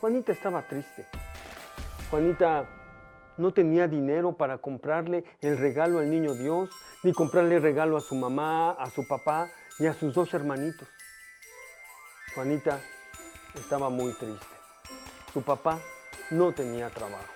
Juanita 0.00 0.32
estaba 0.32 0.62
triste. 0.66 1.04
Juanita 2.10 2.66
no 3.36 3.52
tenía 3.52 3.86
dinero 3.86 4.32
para 4.32 4.56
comprarle 4.56 5.24
el 5.42 5.58
regalo 5.58 5.98
al 5.98 6.08
niño 6.08 6.32
Dios, 6.32 6.70
ni 7.02 7.12
comprarle 7.12 7.58
regalo 7.58 7.98
a 7.98 8.00
su 8.00 8.14
mamá, 8.14 8.70
a 8.70 8.88
su 8.88 9.06
papá 9.06 9.50
y 9.78 9.84
a 9.84 9.92
sus 9.92 10.14
dos 10.14 10.32
hermanitos. 10.32 10.88
Juanita 12.34 12.80
estaba 13.54 13.90
muy 13.90 14.14
triste. 14.14 14.46
Su 15.34 15.42
papá 15.42 15.78
no 16.30 16.52
tenía 16.52 16.88
trabajo. 16.88 17.26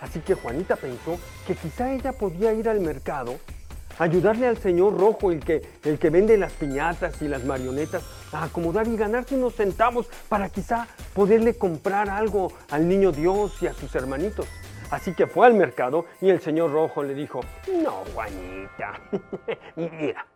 Así 0.00 0.20
que 0.20 0.34
Juanita 0.34 0.76
pensó 0.76 1.18
que 1.46 1.54
quizá 1.54 1.92
ella 1.92 2.14
podía 2.14 2.54
ir 2.54 2.66
al 2.66 2.80
mercado, 2.80 3.38
ayudarle 3.98 4.46
al 4.46 4.58
señor 4.58 4.98
rojo, 4.98 5.30
el 5.30 5.44
que, 5.44 5.62
el 5.84 5.98
que 5.98 6.10
vende 6.10 6.36
las 6.36 6.52
piñatas 6.52 7.20
y 7.22 7.28
las 7.28 7.44
marionetas, 7.44 8.02
a 8.32 8.44
acomodar 8.44 8.86
y 8.88 8.96
ganarse 8.96 9.36
unos 9.36 9.54
centavos 9.54 10.08
para 10.28 10.48
quizá 10.48 10.86
poderle 11.14 11.56
comprar 11.56 12.08
algo 12.08 12.52
al 12.70 12.88
niño 12.88 13.12
Dios 13.12 13.62
y 13.62 13.66
a 13.66 13.74
sus 13.74 13.94
hermanitos. 13.94 14.46
Así 14.90 15.14
que 15.14 15.26
fue 15.26 15.46
al 15.46 15.54
mercado 15.54 16.06
y 16.20 16.30
el 16.30 16.40
señor 16.40 16.72
rojo 16.72 17.02
le 17.02 17.14
dijo, 17.14 17.40
no, 17.82 18.04
Juanita, 18.14 19.00
mira, 19.76 20.26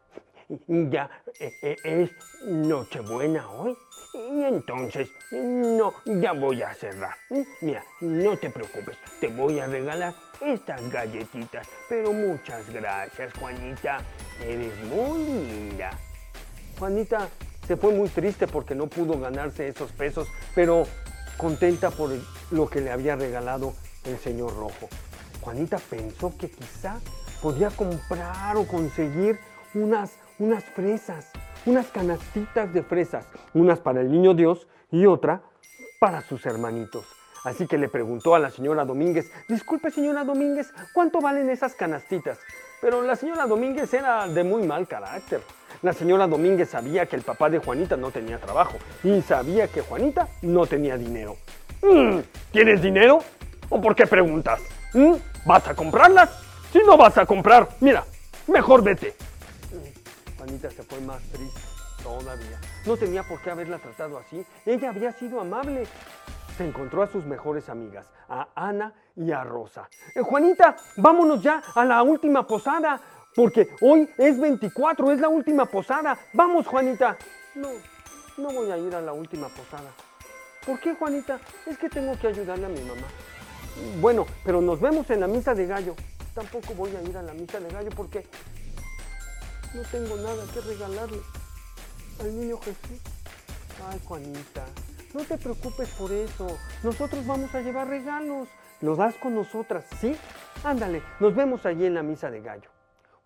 ya 0.69 1.11
eh, 1.41 1.53
eh, 1.63 1.77
es 1.85 2.11
Nochebuena 2.47 3.49
hoy. 3.51 3.77
Y 4.15 4.45
entonces, 4.45 5.11
no, 5.31 5.95
ya 6.05 6.33
voy 6.33 6.63
a 6.63 6.75
cerrar. 6.75 7.17
Mira, 7.61 7.83
no 8.01 8.37
te 8.37 8.51
preocupes, 8.51 8.97
te 9.21 9.29
voy 9.29 9.59
a 9.59 9.67
regalar 9.67 10.15
estas 10.41 10.91
galletitas. 10.91 11.67
Pero 11.89 12.13
muchas 12.13 12.69
gracias, 12.71 13.33
Juanita. 13.35 14.01
Eres 14.45 14.77
muy 14.85 15.25
linda. 15.25 15.91
Juanita 16.79 17.29
se 17.67 17.77
fue 17.77 17.93
muy 17.93 18.09
triste 18.09 18.47
porque 18.47 18.75
no 18.75 18.87
pudo 18.87 19.19
ganarse 19.19 19.69
esos 19.69 19.93
pesos, 19.93 20.29
pero 20.55 20.85
contenta 21.37 21.91
por 21.91 22.11
lo 22.51 22.69
que 22.69 22.81
le 22.81 22.91
había 22.91 23.17
regalado 23.17 23.73
el 24.05 24.19
señor 24.19 24.55
rojo. 24.55 24.89
Juanita 25.41 25.79
pensó 25.79 26.37
que 26.37 26.51
quizá 26.51 27.01
podía 27.41 27.71
comprar 27.71 28.57
o 28.57 28.67
conseguir 28.67 29.39
unas 29.75 30.13
unas 30.43 30.65
fresas, 30.65 31.31
unas 31.67 31.87
canastitas 31.89 32.73
de 32.73 32.83
fresas, 32.83 33.27
unas 33.55 33.79
para 33.79 34.01
el 34.01 34.11
niño 34.11 34.35
Dios 34.35 34.67
y 34.91 35.07
otra 35.07 35.43
para 36.01 36.21
sus 36.23 36.45
hermanitos. 36.47 37.05
Así 37.45 37.67
que 37.67 37.77
le 37.77 37.89
preguntó 37.89 38.35
a 38.35 38.39
la 38.39 38.51
señora 38.51 38.85
Domínguez, 38.85 39.31
disculpe 39.49 39.91
señora 39.91 40.25
Domínguez, 40.25 40.73
¿cuánto 40.93 41.21
valen 41.21 41.51
esas 41.51 41.75
canastitas? 41.75 42.39
Pero 42.81 43.03
la 43.03 43.17
señora 43.17 43.47
Domínguez 43.47 43.93
era 43.95 44.29
de 44.29 44.45
muy 44.45 44.67
mal 44.67 44.87
carácter. 44.87 45.41
La 45.83 45.93
señora 45.93 46.27
Domínguez 46.27 46.71
sabía 46.71 47.07
que 47.07 47.17
el 47.17 47.23
papá 47.23 47.51
de 47.51 47.59
Juanita 47.59 47.97
no 47.97 48.11
tenía 48.11 48.39
trabajo 48.39 48.77
y 49.03 49.23
sabía 49.23 49.67
que 49.69 49.81
Juanita 49.81 50.29
no 50.43 50.67
tenía 50.67 50.97
dinero. 50.97 51.37
Mm, 51.83 52.19
¿Tienes 52.53 52.81
dinero? 52.81 53.21
¿O 53.69 53.81
por 53.81 53.97
qué 53.97 54.07
preguntas? 54.07 54.61
¿Mm? 54.95 55.15
¿Vas 55.45 55.67
a 55.67 55.75
comprarlas? 55.75 56.31
Si 56.73 56.79
no 56.87 56.97
vas 56.97 57.19
a 57.19 57.27
comprar, 57.27 57.69
mira, 57.81 58.05
mejor 58.47 58.83
vete. 58.83 59.15
Juanita 60.43 60.69
se 60.73 60.83
fue 60.83 61.01
más 61.03 61.23
triste 61.29 61.61
todavía. 62.03 62.59
No 62.85 62.97
tenía 62.97 63.23
por 63.23 63.41
qué 63.41 63.53
haberla 63.53 63.79
tratado 63.79 64.19
así. 64.19 64.45
Ella 64.67 64.89
había 64.89 65.13
sido 65.13 65.41
amable. 65.41 65.87
Se 66.57 66.67
encontró 66.67 67.05
a 67.05 67.07
sus 67.07 67.25
mejores 67.25 67.69
amigas, 67.69 68.07
a 68.29 68.49
Ana 68.57 68.93
y 69.15 69.31
a 69.31 69.45
Rosa. 69.45 69.89
Eh, 70.17 70.21
Juanita, 70.21 70.75
vámonos 70.97 71.45
ya 71.45 71.63
a 71.77 71.85
la 71.85 72.03
última 72.03 72.45
posada, 72.45 73.01
porque 73.37 73.69
hoy 73.83 74.11
es 74.19 74.37
24, 74.41 75.13
es 75.13 75.21
la 75.21 75.29
última 75.29 75.67
posada. 75.67 76.19
Vamos, 76.33 76.67
Juanita. 76.67 77.17
No, 77.55 77.69
no 78.37 78.51
voy 78.51 78.73
a 78.73 78.77
ir 78.77 78.93
a 78.97 79.01
la 79.01 79.13
última 79.13 79.49
posada. 79.49 79.93
¿Por 80.67 80.81
qué, 80.81 80.97
Juanita? 80.97 81.39
Es 81.67 81.79
que 81.79 81.89
tengo 81.89 82.19
que 82.19 82.27
ayudarle 82.27 82.67
a 82.67 82.69
mi 82.69 82.81
mamá. 82.81 83.07
Bueno, 84.01 84.27
pero 84.45 84.61
nos 84.61 84.81
vemos 84.81 85.09
en 85.11 85.21
la 85.21 85.29
misa 85.29 85.55
de 85.55 85.69
gallo. 85.69 85.95
Tampoco 86.35 86.75
voy 86.75 86.97
a 86.97 87.03
ir 87.03 87.17
a 87.17 87.23
la 87.23 87.33
misa 87.33 87.61
de 87.61 87.71
gallo 87.71 87.91
porque 87.95 88.27
no 89.75 89.83
tengo 89.91 90.17
nada 90.17 90.45
que 90.53 90.61
regalarle 90.61 91.21
al 92.21 92.37
niño 92.39 92.59
Jesús. 92.59 93.01
Ay, 93.91 94.01
Juanita, 94.05 94.65
no 95.15 95.25
te 95.25 95.39
preocupes 95.39 95.89
por 95.91 96.13
eso. 96.13 96.47
Nosotros 96.83 97.27
vamos 97.27 97.55
a 97.55 97.61
llevar 97.61 97.89
regalos. 97.89 98.49
Los 98.81 98.99
das 98.99 99.15
con 99.17 99.35
nosotras, 99.35 99.85
¿sí? 100.01 100.17
Ándale, 100.65 101.03
nos 101.21 101.35
vemos 101.35 101.65
allí 101.67 101.87
en 101.87 101.95
la 101.95 102.03
misa 102.03 102.31
de 102.31 102.41
gallo. 102.41 102.71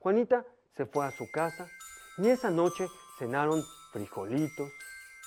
Juanita 0.01 0.45
se 0.77 0.87
fue 0.87 1.07
a 1.07 1.11
su 1.11 1.31
casa 1.31 1.67
y 2.19 2.29
esa 2.29 2.51
noche 2.51 2.87
cenaron 3.19 3.63
frijolitos 3.93 4.71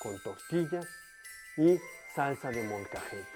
con 0.01 0.21
tortillas 0.21 0.87
y 1.57 1.77
salsa 2.15 2.49
de 2.49 2.63
molcajete. 2.63 3.27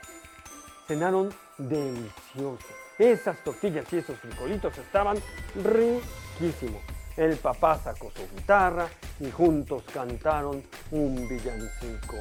Cenaron 0.88 1.34
delicioso. 1.58 2.68
Esas 2.98 3.44
tortillas 3.44 3.92
y 3.92 3.98
esos 3.98 4.20
frijolitos 4.20 4.78
estaban 4.78 5.18
riquísimos. 5.56 6.82
El 7.16 7.38
papá 7.38 7.78
sacó 7.78 8.10
su 8.12 8.28
guitarra 8.36 8.88
y 9.20 9.30
juntos 9.30 9.84
cantaron 9.94 10.64
un 10.92 11.28
villancico. 11.28 12.18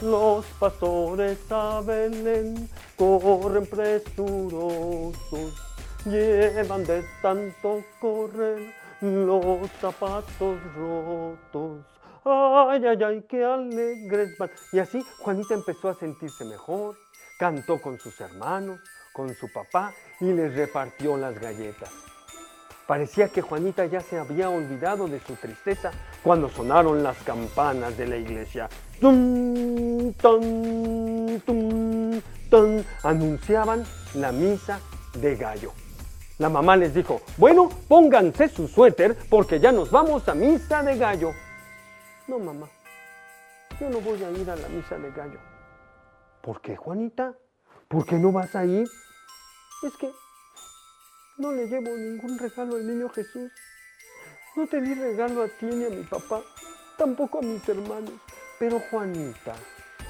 Los 0.00 0.46
pastores 0.58 1.38
a 1.50 1.82
Belén 1.82 2.68
corren 2.96 3.66
presurosos, 3.66 5.14
llevan 6.06 6.84
de 6.84 7.04
tanto 7.22 7.84
correr 8.00 8.74
los 9.00 9.70
zapatos 9.80 10.58
rotos. 10.74 11.84
Ay, 12.24 12.86
ay, 12.86 13.02
ay, 13.02 13.22
qué 13.28 13.44
alegres 13.44 14.38
van. 14.38 14.50
Y 14.72 14.78
así 14.78 15.04
Juanita 15.20 15.52
empezó 15.52 15.90
a 15.90 15.94
sentirse 15.94 16.46
mejor, 16.46 16.96
cantó 17.38 17.80
con 17.80 17.98
sus 17.98 18.18
hermanos, 18.20 18.80
con 19.12 19.34
su 19.34 19.52
papá 19.52 19.92
y 20.20 20.32
les 20.32 20.54
repartió 20.54 21.18
las 21.18 21.38
galletas. 21.38 21.90
Parecía 22.86 23.28
que 23.28 23.40
Juanita 23.40 23.86
ya 23.86 24.00
se 24.00 24.18
había 24.18 24.50
olvidado 24.50 25.08
de 25.08 25.18
su 25.20 25.34
tristeza 25.36 25.90
cuando 26.22 26.50
sonaron 26.50 27.02
las 27.02 27.16
campanas 27.22 27.96
de 27.96 28.06
la 28.06 28.16
iglesia. 28.16 28.68
¡Tum, 29.00 30.12
tum, 30.12 31.40
tum, 31.40 32.20
tum! 32.50 32.84
Anunciaban 33.02 33.84
la 34.14 34.32
misa 34.32 34.80
de 35.14 35.34
gallo. 35.34 35.72
La 36.38 36.50
mamá 36.50 36.76
les 36.76 36.92
dijo, 36.92 37.22
bueno, 37.38 37.70
pónganse 37.88 38.48
su 38.48 38.68
suéter 38.68 39.16
porque 39.30 39.60
ya 39.60 39.72
nos 39.72 39.90
vamos 39.90 40.28
a 40.28 40.34
misa 40.34 40.82
de 40.82 40.98
gallo. 40.98 41.32
No, 42.28 42.38
mamá, 42.38 42.68
yo 43.80 43.88
no 43.88 44.00
voy 44.00 44.22
a 44.22 44.30
ir 44.30 44.50
a 44.50 44.56
la 44.56 44.68
misa 44.68 44.98
de 44.98 45.10
gallo. 45.10 45.38
¿Por 46.42 46.60
qué, 46.60 46.76
Juanita? 46.76 47.34
¿Por 47.88 48.04
qué 48.04 48.16
no 48.16 48.30
vas 48.30 48.54
a 48.54 48.66
ir? 48.66 48.86
Es 49.82 49.96
que 49.96 50.10
no 51.36 51.52
le 51.52 51.66
llevo 51.66 51.96
ningún 51.96 52.38
regalo 52.38 52.76
al 52.76 52.86
niño 52.86 53.08
Jesús. 53.08 53.50
No 54.56 54.66
te 54.66 54.80
di 54.80 54.94
regalo 54.94 55.42
a 55.42 55.48
ti 55.48 55.66
ni 55.66 55.84
a 55.84 55.90
mi 55.90 56.04
papá, 56.04 56.42
tampoco 56.96 57.38
a 57.38 57.42
mis 57.42 57.68
hermanos. 57.68 58.12
Pero 58.58 58.80
Juanita, 58.90 59.54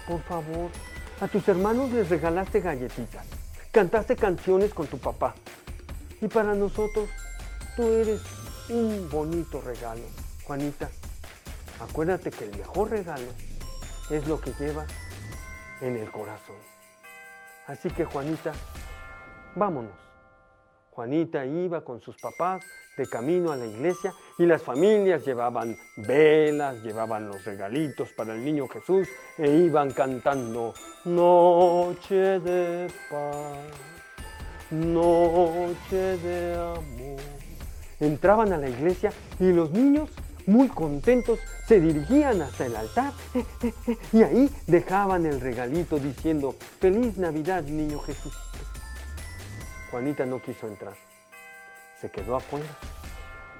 por 0.06 0.20
favor, 0.22 0.70
a 1.20 1.28
tus 1.28 1.48
hermanos 1.48 1.90
les 1.92 2.08
regalaste 2.10 2.60
galletitas, 2.60 3.26
cantaste 3.72 4.16
canciones 4.16 4.74
con 4.74 4.86
tu 4.86 4.98
papá. 4.98 5.34
Y 6.20 6.28
para 6.28 6.54
nosotros, 6.54 7.08
tú 7.76 7.82
eres 7.88 8.20
un 8.68 9.08
bonito 9.10 9.60
regalo. 9.62 10.02
Juanita, 10.44 10.90
acuérdate 11.80 12.30
que 12.30 12.44
el 12.44 12.56
mejor 12.56 12.90
regalo 12.90 13.32
es 14.10 14.26
lo 14.26 14.40
que 14.40 14.52
lleva 14.58 14.86
en 15.80 15.96
el 15.96 16.10
corazón. 16.10 16.56
Así 17.66 17.90
que 17.90 18.04
Juanita, 18.04 18.52
vámonos. 19.54 20.03
Juanita 20.94 21.44
iba 21.44 21.82
con 21.82 22.00
sus 22.00 22.16
papás 22.16 22.64
de 22.96 23.08
camino 23.08 23.50
a 23.50 23.56
la 23.56 23.66
iglesia 23.66 24.14
y 24.38 24.46
las 24.46 24.62
familias 24.62 25.26
llevaban 25.26 25.76
velas, 25.96 26.84
llevaban 26.84 27.26
los 27.26 27.44
regalitos 27.44 28.12
para 28.12 28.32
el 28.32 28.44
niño 28.44 28.68
Jesús 28.68 29.08
e 29.36 29.50
iban 29.50 29.90
cantando 29.90 30.72
Noche 31.04 32.38
de 32.38 32.88
paz, 33.10 33.58
noche 34.70 36.16
de 36.18 36.54
amor. 36.54 37.20
Entraban 37.98 38.52
a 38.52 38.58
la 38.58 38.68
iglesia 38.68 39.12
y 39.40 39.52
los 39.52 39.72
niños, 39.72 40.10
muy 40.46 40.68
contentos, 40.68 41.40
se 41.66 41.80
dirigían 41.80 42.40
hasta 42.40 42.66
el 42.66 42.76
altar 42.76 43.12
y 44.12 44.22
ahí 44.22 44.48
dejaban 44.68 45.26
el 45.26 45.40
regalito 45.40 45.98
diciendo 45.98 46.54
Feliz 46.78 47.16
Navidad, 47.18 47.64
niño 47.64 47.98
Jesús. 47.98 48.53
Juanita 49.94 50.26
no 50.26 50.42
quiso 50.42 50.66
entrar. 50.66 50.96
Se 52.00 52.10
quedó 52.10 52.34
afuera. 52.34 52.66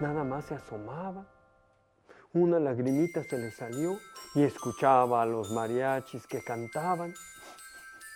Nada 0.00 0.24
más 0.24 0.46
se 0.46 0.56
asomaba. 0.56 1.24
Una 2.32 2.58
lagrimita 2.58 3.22
se 3.22 3.38
le 3.38 3.52
salió 3.52 4.00
y 4.34 4.42
escuchaba 4.42 5.22
a 5.22 5.26
los 5.26 5.52
mariachis 5.52 6.26
que 6.26 6.42
cantaban. 6.42 7.14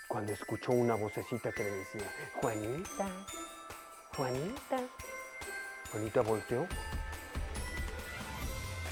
Cuando 0.08 0.32
escuchó 0.32 0.72
una 0.72 0.96
vocecita 0.96 1.52
que 1.52 1.62
le 1.62 1.70
decía, 1.70 2.12
Juanita, 2.40 3.06
Juanita. 4.16 4.80
Juanita 5.92 6.20
volteó. 6.22 6.66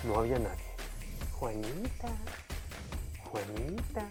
No 0.05 0.21
había 0.21 0.39
nadie. 0.39 0.77
Juanita, 1.33 2.09
Juanita. 3.25 4.09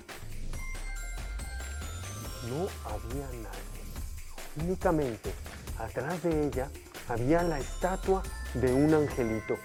No 2.50 2.68
había 2.92 3.28
nadie. 3.28 3.75
Únicamente 4.58 5.32
atrás 5.80 6.24
de 6.24 6.48
ella 6.48 6.70
había 7.08 7.44
la 7.44 7.60
estatua 7.60 8.24
de 8.54 8.74
un 8.74 8.94
angelito 8.94 9.56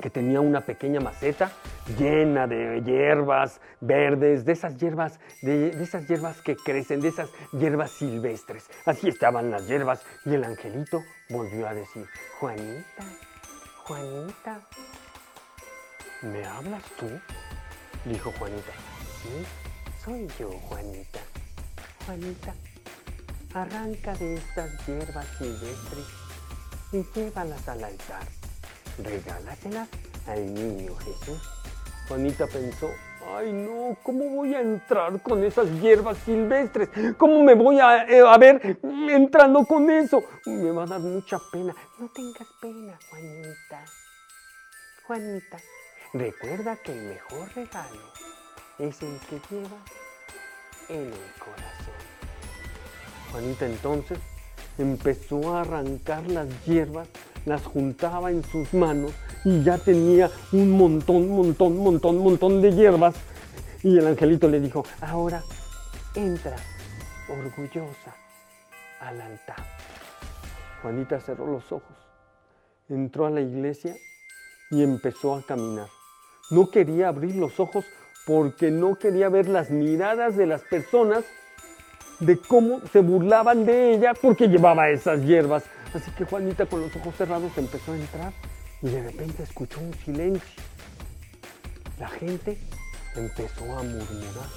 que 0.00 0.10
tenía 0.10 0.40
una 0.40 0.60
pequeña 0.60 1.00
maceta 1.00 1.50
llena 1.98 2.46
de 2.46 2.82
hierbas 2.84 3.60
verdes, 3.80 4.44
de 4.44 4.52
esas 4.52 4.76
hierbas, 4.76 5.18
de, 5.42 5.70
esas 5.82 6.06
hierbas 6.06 6.40
que 6.42 6.56
crecen, 6.56 7.00
de 7.00 7.08
esas 7.08 7.30
hierbas 7.52 7.90
silvestres. 7.92 8.70
Así 8.84 9.08
estaban 9.08 9.50
las 9.50 9.66
hierbas 9.66 10.04
y 10.24 10.34
el 10.34 10.44
angelito 10.44 11.02
volvió 11.30 11.66
a 11.66 11.74
decir, 11.74 12.06
Juanita, 12.38 13.04
Juanita, 13.84 14.60
¿me 16.22 16.44
hablas 16.44 16.84
tú? 16.98 17.08
Dijo 18.04 18.32
Juanita. 18.38 18.72
Sí, 19.22 19.44
soy 20.04 20.28
yo, 20.38 20.50
Juanita. 20.68 21.20
Juanita, 22.06 22.54
arranca 23.54 24.14
de 24.14 24.34
estas 24.34 24.86
hierbas 24.86 25.26
silvestres 25.38 26.06
y 26.92 27.04
llévalas 27.14 27.68
al 27.68 27.84
altar. 27.84 28.22
Regálaselas 29.02 29.88
al 30.26 30.54
niño 30.54 30.94
Jesús. 30.96 31.40
Juanita 32.08 32.46
pensó, 32.46 32.88
ay 33.36 33.52
no, 33.52 33.96
¿cómo 34.02 34.28
voy 34.30 34.54
a 34.54 34.60
entrar 34.60 35.20
con 35.22 35.44
esas 35.44 35.68
hierbas 35.80 36.16
silvestres? 36.24 36.88
¿Cómo 37.18 37.42
me 37.42 37.54
voy 37.54 37.78
a, 37.80 38.04
eh, 38.04 38.22
a 38.26 38.38
ver 38.38 38.78
entrando 38.82 39.64
con 39.64 39.90
eso? 39.90 40.22
Me 40.46 40.70
va 40.70 40.84
a 40.84 40.86
dar 40.86 41.00
mucha 41.00 41.38
pena. 41.52 41.74
No 41.98 42.08
tengas 42.08 42.48
pena, 42.60 42.98
Juanita. 43.10 43.84
Juanita, 45.06 45.58
recuerda 46.14 46.76
que 46.76 46.92
el 46.92 47.02
mejor 47.08 47.54
regalo 47.54 48.12
es 48.78 49.02
el 49.02 49.18
que 49.28 49.40
lleva 49.50 49.78
en 50.88 51.12
el 51.12 51.32
corazón. 51.38 51.97
Juanita 53.30 53.66
entonces 53.66 54.18
empezó 54.78 55.54
a 55.54 55.62
arrancar 55.62 56.26
las 56.28 56.48
hierbas, 56.64 57.08
las 57.44 57.62
juntaba 57.62 58.30
en 58.30 58.44
sus 58.44 58.72
manos 58.74 59.12
y 59.44 59.62
ya 59.62 59.78
tenía 59.78 60.30
un 60.52 60.70
montón, 60.70 61.28
montón, 61.28 61.76
montón, 61.78 62.18
montón 62.18 62.62
de 62.62 62.72
hierbas. 62.72 63.14
Y 63.82 63.98
el 63.98 64.06
angelito 64.06 64.48
le 64.48 64.60
dijo, 64.60 64.84
ahora 65.00 65.42
entra 66.14 66.56
orgullosa 67.28 68.16
al 69.00 69.20
altar. 69.20 69.56
Juanita 70.82 71.20
cerró 71.20 71.46
los 71.46 71.70
ojos, 71.72 71.96
entró 72.88 73.26
a 73.26 73.30
la 73.30 73.40
iglesia 73.40 73.96
y 74.70 74.82
empezó 74.82 75.34
a 75.34 75.42
caminar. 75.42 75.88
No 76.50 76.70
quería 76.70 77.08
abrir 77.08 77.36
los 77.36 77.60
ojos 77.60 77.84
porque 78.26 78.70
no 78.70 78.96
quería 78.96 79.28
ver 79.28 79.48
las 79.48 79.70
miradas 79.70 80.36
de 80.36 80.46
las 80.46 80.62
personas 80.62 81.24
de 82.20 82.38
cómo 82.38 82.80
se 82.92 83.00
burlaban 83.00 83.64
de 83.64 83.94
ella 83.94 84.12
porque 84.20 84.48
llevaba 84.48 84.90
esas 84.90 85.22
hierbas. 85.22 85.64
Así 85.94 86.10
que 86.12 86.24
Juanita 86.24 86.66
con 86.66 86.80
los 86.80 86.94
ojos 86.96 87.14
cerrados 87.16 87.56
empezó 87.56 87.92
a 87.92 87.96
entrar 87.96 88.32
y 88.82 88.88
de 88.88 89.02
repente 89.02 89.42
escuchó 89.42 89.80
un 89.80 89.94
silencio. 89.94 90.62
La 91.98 92.08
gente 92.08 92.58
empezó 93.16 93.64
a 93.78 93.82
murmurar 93.82 94.48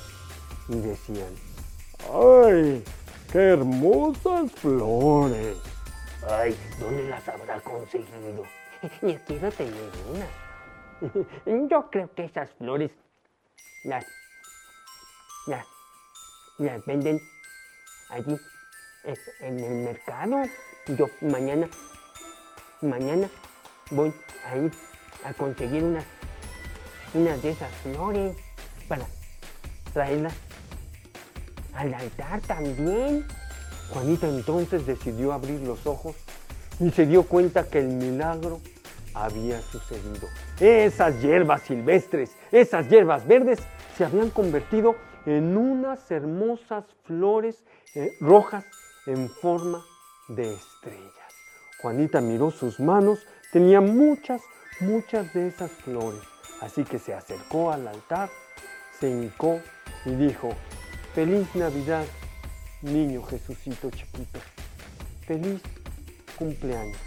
y 0.69 0.75
decían, 0.75 1.33
¡ay, 2.13 2.83
qué 3.31 3.39
hermosas 3.39 4.51
flores! 4.51 5.57
¡Ay, 6.29 6.55
¿dónde 6.79 7.09
las 7.09 7.27
habrá 7.27 7.59
conseguido? 7.61 8.43
Yo 9.01 9.17
quiero 9.25 9.51
tener 9.51 9.89
una. 10.09 11.67
Yo 11.67 11.89
creo 11.89 12.13
que 12.13 12.25
esas 12.25 12.51
flores 12.51 12.91
las, 13.83 14.05
las, 15.47 15.65
las 16.59 16.85
venden 16.85 17.19
allí 18.11 18.39
en 19.39 19.59
el 19.59 19.75
mercado. 19.85 20.43
Yo 20.87 21.07
mañana, 21.21 21.67
mañana 22.81 23.29
voy 23.89 24.13
a 24.45 24.57
ir 24.57 24.71
a 25.23 25.33
conseguir 25.33 25.83
una, 25.83 26.03
una 27.13 27.37
de 27.37 27.49
esas 27.49 27.71
flores 27.83 28.35
para 28.87 29.05
traerlas 29.93 30.33
al 31.73 31.93
altar 31.93 32.41
también. 32.41 33.25
Juanita 33.89 34.27
entonces 34.27 34.85
decidió 34.85 35.33
abrir 35.33 35.59
los 35.61 35.85
ojos 35.85 36.15
y 36.79 36.91
se 36.91 37.05
dio 37.05 37.23
cuenta 37.23 37.67
que 37.67 37.79
el 37.79 37.87
milagro 37.87 38.61
había 39.13 39.61
sucedido. 39.61 40.27
Esas 40.59 41.21
hierbas 41.21 41.63
silvestres, 41.63 42.31
esas 42.51 42.87
hierbas 42.87 43.27
verdes 43.27 43.59
se 43.97 44.05
habían 44.05 44.29
convertido 44.29 44.91
en 44.91 45.10
unas 45.25 46.09
hermosas 46.09 46.85
flores 47.03 47.63
eh, 47.95 48.11
rojas 48.19 48.65
en 49.05 49.29
forma 49.29 49.83
de 50.29 50.53
estrellas. 50.53 51.11
Juanita 51.81 52.21
miró 52.21 52.51
sus 52.51 52.79
manos, 52.79 53.19
tenía 53.51 53.81
muchas, 53.81 54.41
muchas 54.79 55.33
de 55.33 55.47
esas 55.47 55.71
flores. 55.71 56.21
Así 56.61 56.83
que 56.83 56.99
se 56.99 57.13
acercó 57.13 57.71
al 57.71 57.87
altar, 57.87 58.29
se 58.99 59.09
hincó 59.09 59.59
y 60.05 60.11
dijo, 60.11 60.49
feliz 61.13 61.47
Navidad, 61.55 62.05
niño 62.81 63.23
Jesucito 63.23 63.89
chiquito. 63.89 64.39
Feliz 65.25 65.61
cumpleaños. 66.37 66.97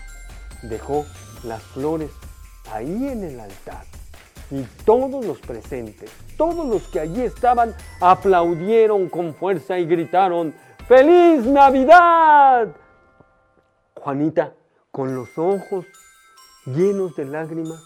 Dejó 0.62 1.04
las 1.44 1.62
flores 1.62 2.10
ahí 2.72 3.08
en 3.08 3.22
el 3.22 3.38
altar 3.38 3.84
y 4.50 4.62
todos 4.84 5.24
los 5.24 5.38
presentes, 5.38 6.10
todos 6.36 6.66
los 6.66 6.86
que 6.88 7.00
allí 7.00 7.22
estaban, 7.22 7.74
aplaudieron 8.00 9.08
con 9.08 9.34
fuerza 9.34 9.78
y 9.78 9.86
gritaron, 9.86 10.54
¡Feliz 10.86 11.46
Navidad! 11.46 12.68
Juanita, 13.94 14.52
con 14.90 15.14
los 15.14 15.38
ojos 15.38 15.86
llenos 16.66 17.16
de 17.16 17.24
lágrimas, 17.24 17.82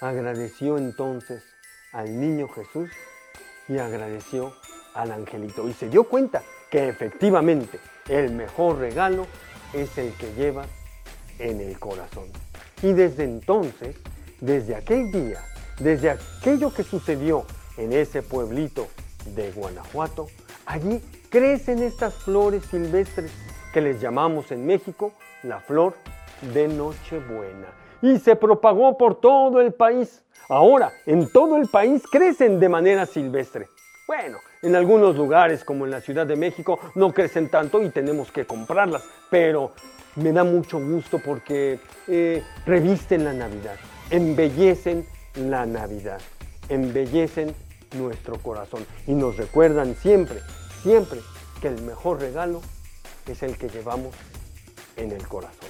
agradeció 0.00 0.78
entonces 0.78 1.42
al 1.92 2.20
niño 2.20 2.48
Jesús 2.48 2.90
y 3.68 3.78
agradeció 3.78 4.52
al 4.94 5.12
angelito. 5.12 5.68
Y 5.68 5.72
se 5.72 5.88
dio 5.88 6.04
cuenta 6.04 6.42
que 6.70 6.88
efectivamente 6.88 7.80
el 8.08 8.32
mejor 8.32 8.78
regalo 8.78 9.26
es 9.72 9.96
el 9.98 10.12
que 10.14 10.32
lleva 10.34 10.64
en 11.38 11.60
el 11.60 11.78
corazón. 11.78 12.28
Y 12.82 12.92
desde 12.92 13.24
entonces, 13.24 13.96
desde 14.42 14.74
aquel 14.74 15.10
día, 15.10 15.38
desde 15.78 16.10
aquello 16.10 16.74
que 16.74 16.82
sucedió 16.82 17.46
en 17.76 17.92
ese 17.92 18.22
pueblito 18.22 18.88
de 19.34 19.52
Guanajuato, 19.52 20.26
allí 20.66 21.00
crecen 21.30 21.82
estas 21.82 22.12
flores 22.14 22.64
silvestres 22.66 23.30
que 23.72 23.80
les 23.80 24.00
llamamos 24.00 24.50
en 24.50 24.66
México 24.66 25.12
la 25.44 25.60
flor 25.60 25.94
de 26.52 26.68
Nochebuena. 26.68 27.68
Y 28.02 28.18
se 28.18 28.34
propagó 28.34 28.98
por 28.98 29.20
todo 29.20 29.60
el 29.60 29.72
país. 29.72 30.22
Ahora, 30.48 30.92
en 31.06 31.30
todo 31.30 31.56
el 31.56 31.68
país 31.68 32.02
crecen 32.10 32.58
de 32.58 32.68
manera 32.68 33.06
silvestre. 33.06 33.68
Bueno, 34.08 34.38
en 34.60 34.74
algunos 34.74 35.16
lugares 35.16 35.64
como 35.64 35.84
en 35.84 35.92
la 35.92 36.00
Ciudad 36.00 36.26
de 36.26 36.34
México 36.34 36.80
no 36.96 37.12
crecen 37.12 37.48
tanto 37.48 37.80
y 37.80 37.90
tenemos 37.90 38.32
que 38.32 38.44
comprarlas, 38.44 39.04
pero 39.30 39.70
me 40.16 40.32
da 40.32 40.42
mucho 40.42 40.80
gusto 40.80 41.20
porque 41.24 41.78
eh, 42.08 42.42
revisten 42.66 43.24
la 43.24 43.32
Navidad, 43.32 43.76
embellecen 44.12 45.06
la 45.34 45.64
Navidad, 45.64 46.20
embellecen 46.68 47.54
nuestro 47.94 48.38
corazón 48.38 48.86
y 49.06 49.12
nos 49.14 49.38
recuerdan 49.38 49.96
siempre, 49.96 50.40
siempre 50.82 51.20
que 51.60 51.68
el 51.68 51.80
mejor 51.82 52.20
regalo 52.20 52.60
es 53.26 53.42
el 53.42 53.56
que 53.56 53.70
llevamos 53.70 54.14
en 54.96 55.12
el 55.12 55.26
corazón. 55.26 55.68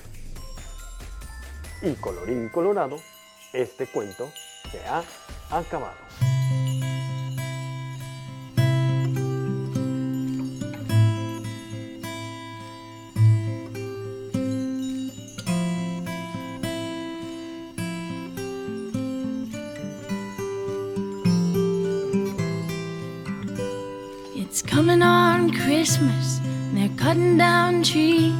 Y 1.82 1.92
colorín 1.94 2.48
colorado, 2.48 2.96
este 3.52 3.86
cuento 3.86 4.28
se 4.70 4.80
ha 4.86 5.04
acabado. 5.50 6.11
Christmas, 25.52 26.40
and 26.44 26.76
they're 26.76 26.96
cutting 26.96 27.36
down 27.36 27.82
trees. 27.82 28.34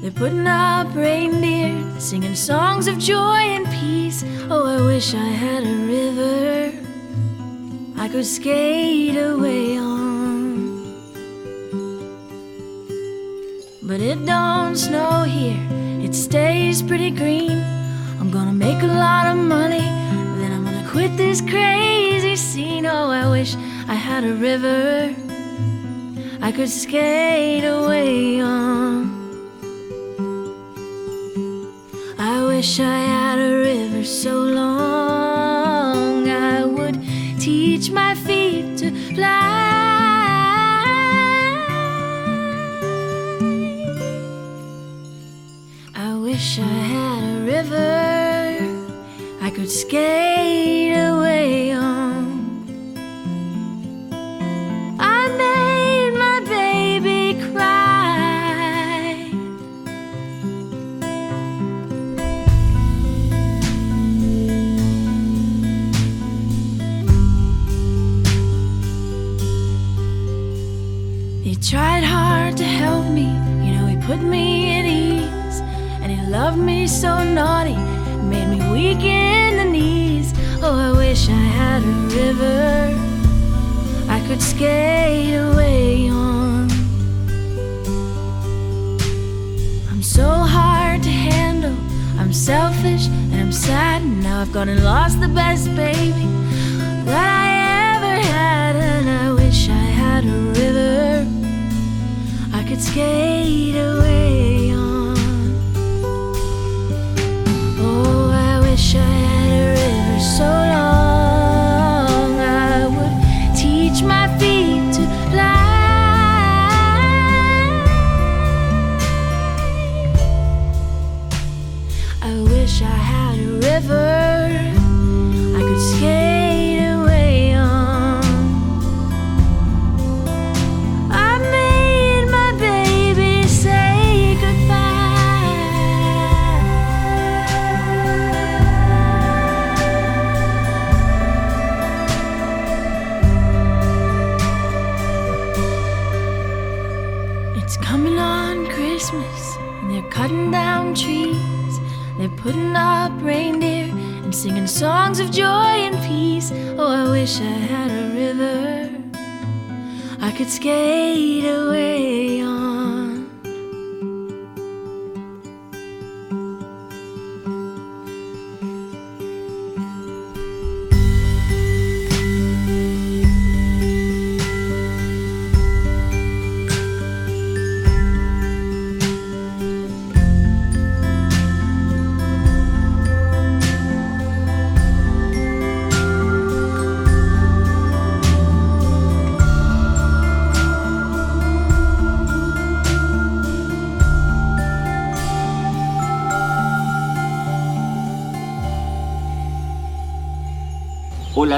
They're 0.00 0.10
putting 0.10 0.46
up 0.46 0.94
reindeer, 0.94 1.82
singing 1.98 2.34
songs 2.34 2.86
of 2.86 2.98
joy 2.98 3.40
and 3.56 3.66
peace. 3.66 4.24
Oh, 4.50 4.66
I 4.66 4.80
wish 4.80 5.14
I 5.14 5.28
had 5.44 5.64
a 5.64 5.76
river 5.86 6.72
I 7.98 8.08
could 8.08 8.26
skate 8.26 9.16
away 9.16 9.78
on. 9.78 9.96
But 13.82 14.00
it 14.00 14.24
don't 14.26 14.76
snow 14.76 15.22
here, 15.22 15.60
it 16.00 16.14
stays 16.14 16.82
pretty 16.82 17.10
green. 17.10 17.64
I'm 18.20 18.30
gonna 18.30 18.52
make 18.52 18.82
a 18.82 18.86
lot 18.86 19.26
of 19.26 19.36
money, 19.36 19.86
then 20.38 20.52
I'm 20.52 20.64
gonna 20.64 20.88
quit 20.88 21.16
this 21.16 21.40
crazy 21.40 22.36
scene. 22.36 22.86
Oh, 22.86 23.10
I 23.10 23.28
wish 23.28 23.56
I 23.88 23.94
had 23.94 24.24
a 24.24 24.34
river 24.34 25.25
I 26.46 26.52
could 26.52 26.70
skate 26.70 27.64
away 27.64 28.40
on. 28.40 29.10
I 32.16 32.46
wish 32.46 32.78
I 32.78 32.98
had 33.14 33.40
a 33.40 33.52
river 33.70 34.04
so 34.04 34.42
long 34.42 36.28
I 36.28 36.64
would 36.64 37.02
teach 37.40 37.90
my 37.90 38.14
feet 38.14 38.78
to 38.78 38.92
fly. 39.16 39.56
I 45.96 46.14
wish 46.14 46.60
I 46.60 46.76
had 46.94 47.22
a 47.24 47.40
river 47.42 48.86
I 49.42 49.50
could 49.50 49.68
skate 49.68 50.45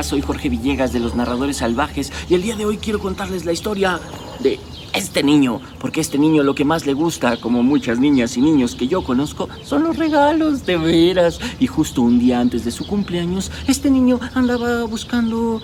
Soy 0.02 0.20
Jorge 0.20 0.48
Villegas 0.48 0.92
de 0.92 1.00
los 1.00 1.14
Narradores 1.14 1.58
Salvajes 1.58 2.12
y 2.28 2.34
el 2.34 2.42
día 2.42 2.56
de 2.56 2.66
hoy 2.66 2.78
quiero 2.78 3.00
contarles 3.00 3.44
la 3.44 3.52
historia 3.52 4.00
de 4.40 4.60
este 4.92 5.22
niño, 5.22 5.60
porque 5.80 6.00
este 6.00 6.18
niño 6.18 6.42
lo 6.42 6.54
que 6.54 6.64
más 6.64 6.86
le 6.86 6.92
gusta, 6.92 7.38
como 7.38 7.62
muchas 7.62 7.98
niñas 7.98 8.36
y 8.36 8.40
niños 8.40 8.74
que 8.74 8.88
yo 8.88 9.02
conozco, 9.02 9.48
son 9.64 9.84
los 9.84 9.96
regalos, 9.96 10.66
de 10.66 10.76
veras. 10.76 11.38
Y 11.60 11.66
justo 11.66 12.02
un 12.02 12.18
día 12.18 12.40
antes 12.40 12.64
de 12.64 12.70
su 12.70 12.86
cumpleaños, 12.86 13.50
este 13.66 13.90
niño 13.90 14.18
andaba 14.34 14.84
buscando 14.84 15.60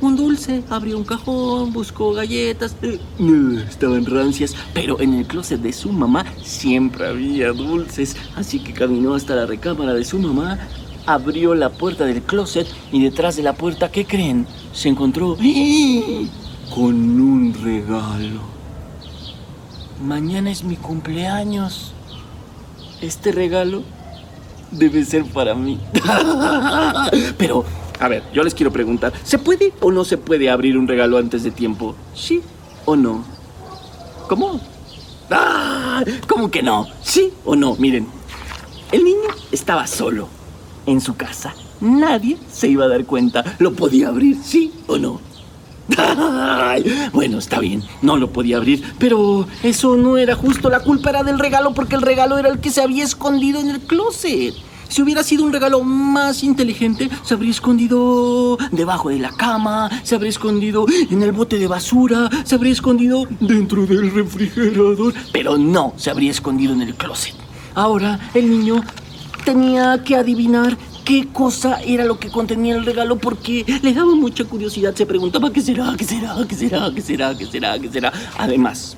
un 0.00 0.16
dulce, 0.16 0.62
abrió 0.68 0.98
un 0.98 1.04
cajón, 1.04 1.72
buscó 1.72 2.12
galletas, 2.12 2.76
eh, 2.82 3.00
no, 3.18 3.60
estaban 3.60 4.04
rancias, 4.04 4.54
pero 4.74 5.00
en 5.00 5.14
el 5.14 5.26
closet 5.26 5.60
de 5.60 5.72
su 5.72 5.90
mamá 5.90 6.26
siempre 6.42 7.06
había 7.06 7.52
dulces, 7.52 8.16
así 8.36 8.58
que 8.58 8.74
caminó 8.74 9.14
hasta 9.14 9.34
la 9.34 9.46
recámara 9.46 9.94
de 9.94 10.04
su 10.04 10.18
mamá, 10.18 10.58
abrió 11.06 11.54
la 11.54 11.70
puerta 11.70 12.04
del 12.04 12.22
closet 12.22 12.66
y 12.92 13.02
detrás 13.02 13.36
de 13.36 13.42
la 13.42 13.54
puerta, 13.54 13.90
¿qué 13.90 14.04
creen? 14.04 14.46
Se 14.72 14.88
encontró 14.88 15.36
con 16.74 17.20
un 17.20 17.54
regalo. 17.62 18.40
Mañana 20.02 20.50
es 20.50 20.64
mi 20.64 20.76
cumpleaños. 20.76 21.92
Este 23.00 23.32
regalo 23.32 23.82
debe 24.70 25.04
ser 25.04 25.24
para 25.24 25.54
mí. 25.54 25.78
Pero, 27.38 27.64
a 28.00 28.08
ver, 28.08 28.24
yo 28.34 28.42
les 28.42 28.54
quiero 28.54 28.72
preguntar, 28.72 29.12
¿se 29.22 29.38
puede 29.38 29.72
o 29.80 29.90
no 29.90 30.04
se 30.04 30.18
puede 30.18 30.50
abrir 30.50 30.76
un 30.76 30.88
regalo 30.88 31.18
antes 31.18 31.44
de 31.44 31.50
tiempo? 31.50 31.94
¿Sí 32.14 32.42
o 32.84 32.96
no? 32.96 33.24
¿Cómo? 34.28 34.60
¡Ah! 35.30 36.04
¿Cómo 36.26 36.50
que 36.50 36.62
no? 36.62 36.88
¿Sí 37.02 37.32
o 37.44 37.54
no? 37.54 37.76
Miren, 37.76 38.06
el 38.92 39.04
niño 39.04 39.28
estaba 39.52 39.86
solo 39.86 40.35
en 40.86 41.00
su 41.00 41.16
casa. 41.16 41.54
Nadie 41.80 42.38
se 42.50 42.68
iba 42.68 42.84
a 42.84 42.88
dar 42.88 43.04
cuenta. 43.04 43.44
¿Lo 43.58 43.74
podía 43.74 44.08
abrir, 44.08 44.38
sí 44.42 44.72
o 44.86 44.98
no? 44.98 45.20
Bueno, 47.12 47.38
está 47.38 47.60
bien, 47.60 47.82
no 48.02 48.16
lo 48.16 48.30
podía 48.30 48.56
abrir, 48.56 48.82
pero 48.98 49.46
eso 49.62 49.96
no 49.96 50.18
era 50.18 50.34
justo. 50.34 50.68
La 50.68 50.80
culpa 50.80 51.10
era 51.10 51.22
del 51.22 51.38
regalo 51.38 51.74
porque 51.74 51.96
el 51.96 52.02
regalo 52.02 52.38
era 52.38 52.48
el 52.48 52.60
que 52.60 52.70
se 52.70 52.82
había 52.82 53.04
escondido 53.04 53.60
en 53.60 53.68
el 53.68 53.80
closet. 53.80 54.54
Si 54.88 55.02
hubiera 55.02 55.22
sido 55.22 55.44
un 55.44 55.52
regalo 55.52 55.82
más 55.82 56.44
inteligente, 56.44 57.10
se 57.24 57.34
habría 57.34 57.50
escondido 57.50 58.56
debajo 58.70 59.08
de 59.08 59.18
la 59.18 59.32
cama, 59.32 59.90
se 60.04 60.14
habría 60.14 60.30
escondido 60.30 60.86
en 61.10 61.22
el 61.22 61.32
bote 61.32 61.58
de 61.58 61.66
basura, 61.66 62.30
se 62.44 62.54
habría 62.54 62.72
escondido 62.72 63.26
dentro 63.40 63.84
del 63.84 64.12
refrigerador, 64.12 65.12
pero 65.32 65.58
no, 65.58 65.94
se 65.96 66.10
habría 66.10 66.30
escondido 66.30 66.72
en 66.72 66.82
el 66.82 66.94
closet. 66.94 67.34
Ahora 67.74 68.30
el 68.32 68.48
niño 68.48 68.82
tenía 69.46 70.02
que 70.02 70.16
adivinar 70.16 70.76
qué 71.04 71.28
cosa 71.32 71.80
era 71.80 72.04
lo 72.04 72.18
que 72.18 72.30
contenía 72.30 72.74
el 72.74 72.84
regalo 72.84 73.16
porque 73.16 73.64
le 73.80 73.94
daba 73.94 74.12
mucha 74.16 74.44
curiosidad. 74.44 74.92
Se 74.96 75.06
preguntaba 75.06 75.52
qué 75.52 75.60
será, 75.60 75.94
qué 75.96 76.04
será, 76.04 76.34
qué 76.48 76.56
será, 76.56 76.90
qué 76.92 77.00
será, 77.00 77.38
qué 77.38 77.46
será, 77.46 77.78
qué 77.78 77.88
será. 77.88 78.12
Además, 78.38 78.96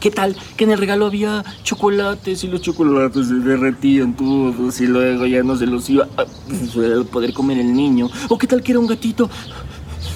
¿qué 0.00 0.10
tal 0.10 0.34
que 0.56 0.64
en 0.64 0.70
el 0.70 0.78
regalo 0.78 1.04
había 1.04 1.44
chocolates 1.64 2.44
y 2.44 2.48
los 2.48 2.62
chocolates 2.62 3.28
se 3.28 3.34
derretían 3.34 4.16
todos 4.16 4.80
y 4.80 4.86
luego 4.86 5.26
ya 5.26 5.42
no 5.42 5.54
se 5.54 5.66
los 5.66 5.88
iba 5.90 6.08
a 6.16 7.04
poder 7.12 7.34
comer 7.34 7.58
el 7.58 7.74
niño? 7.74 8.08
¿O 8.30 8.38
qué 8.38 8.46
tal 8.46 8.62
que 8.62 8.72
era 8.72 8.78
un 8.78 8.86
gatito? 8.86 9.28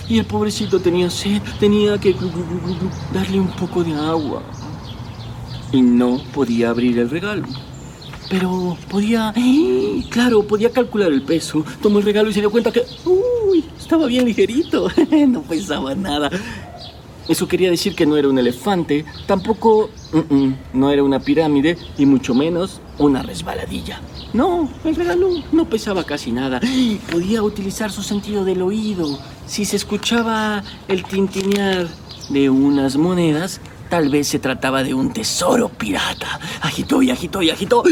Y 0.08 0.18
el 0.18 0.24
pobrecito 0.24 0.80
tenía 0.80 1.10
sed, 1.10 1.42
tenía 1.60 1.98
que 1.98 2.16
darle 3.12 3.38
un 3.38 3.48
poco 3.48 3.84
de 3.84 3.92
agua. 3.92 4.42
Y 5.72 5.82
no 5.82 6.22
podía 6.32 6.70
abrir 6.70 6.98
el 6.98 7.10
regalo. 7.10 7.46
Pero 8.32 8.78
podía, 8.88 9.34
¡eh! 9.36 10.02
claro, 10.08 10.42
podía 10.42 10.70
calcular 10.70 11.12
el 11.12 11.20
peso. 11.20 11.62
Tomó 11.82 11.98
el 11.98 12.04
regalo 12.06 12.30
y 12.30 12.32
se 12.32 12.40
dio 12.40 12.50
cuenta 12.50 12.72
que, 12.72 12.82
uy, 13.04 13.62
estaba 13.78 14.06
bien 14.06 14.24
ligerito. 14.24 14.88
no 15.28 15.42
pesaba 15.42 15.94
nada. 15.94 16.30
Eso 17.28 17.46
quería 17.46 17.70
decir 17.70 17.94
que 17.94 18.06
no 18.06 18.16
era 18.16 18.28
un 18.28 18.38
elefante, 18.38 19.04
tampoco 19.26 19.90
no 20.72 20.90
era 20.90 21.04
una 21.04 21.20
pirámide 21.20 21.76
y 21.98 22.06
mucho 22.06 22.34
menos 22.34 22.80
una 22.98 23.22
resbaladilla. 23.22 24.00
No, 24.32 24.70
el 24.82 24.96
regalo 24.96 25.28
no 25.52 25.66
pesaba 25.66 26.04
casi 26.04 26.32
nada. 26.32 26.58
Podía 27.10 27.42
utilizar 27.42 27.92
su 27.92 28.02
sentido 28.02 28.46
del 28.46 28.62
oído. 28.62 29.18
Si 29.46 29.66
se 29.66 29.76
escuchaba 29.76 30.64
el 30.88 31.04
tintinear 31.04 31.86
de 32.30 32.48
unas 32.48 32.96
monedas, 32.96 33.60
Tal 33.92 34.08
vez 34.08 34.26
se 34.26 34.38
trataba 34.38 34.82
de 34.82 34.94
un 34.94 35.12
tesoro 35.12 35.68
pirata. 35.68 36.40
Agitó 36.62 37.02
y 37.02 37.10
agitó 37.10 37.42
y 37.42 37.50
agitó. 37.50 37.82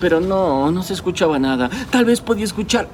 Pero 0.00 0.20
no, 0.20 0.72
no 0.72 0.82
se 0.82 0.94
escuchaba 0.94 1.38
nada. 1.38 1.70
Tal 1.90 2.04
vez 2.04 2.20
podía 2.20 2.44
escuchar 2.44 2.88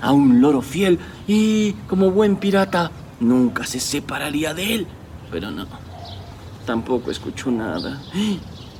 a 0.00 0.12
un 0.12 0.40
loro 0.40 0.62
fiel 0.62 1.00
y, 1.26 1.72
como 1.88 2.12
buen 2.12 2.36
pirata, 2.36 2.92
nunca 3.18 3.66
se 3.66 3.80
separaría 3.80 4.54
de 4.54 4.74
él. 4.76 4.86
Pero 5.32 5.50
no, 5.50 5.66
tampoco 6.64 7.10
escuchó 7.10 7.50
nada. 7.50 8.00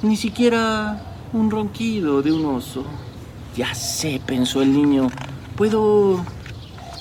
Ni 0.02 0.16
siquiera 0.16 1.02
un 1.32 1.50
ronquido 1.50 2.22
de 2.22 2.30
un 2.30 2.46
oso. 2.46 2.84
Ya 3.56 3.74
sé, 3.74 4.22
pensó 4.24 4.62
el 4.62 4.72
niño, 4.72 5.08
puedo 5.56 6.24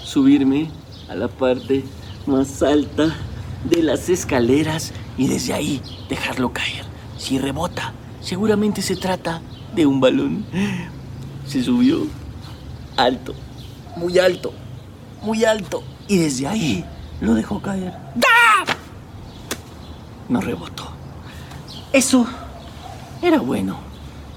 subirme 0.03 0.71
a 1.07 1.13
la 1.13 1.27
parte 1.27 1.83
más 2.25 2.63
alta 2.63 3.15
de 3.69 3.83
las 3.83 4.09
escaleras 4.09 4.93
y 5.17 5.27
desde 5.27 5.53
ahí 5.53 5.81
dejarlo 6.09 6.53
caer. 6.53 6.85
Si 7.17 7.39
rebota, 7.39 7.93
seguramente 8.21 8.81
se 8.81 8.95
trata 8.95 9.41
de 9.73 9.85
un 9.85 9.99
balón. 9.99 10.45
Se 11.47 11.63
subió 11.63 12.07
alto, 12.97 13.33
muy 13.95 14.19
alto, 14.19 14.53
muy 15.21 15.43
alto 15.45 15.83
y 16.07 16.17
desde 16.17 16.47
ahí 16.47 16.85
lo 17.21 17.33
dejó 17.33 17.61
caer. 17.61 17.93
No 20.27 20.41
rebotó. 20.41 20.87
Eso 21.93 22.25
era 23.21 23.39
bueno, 23.39 23.77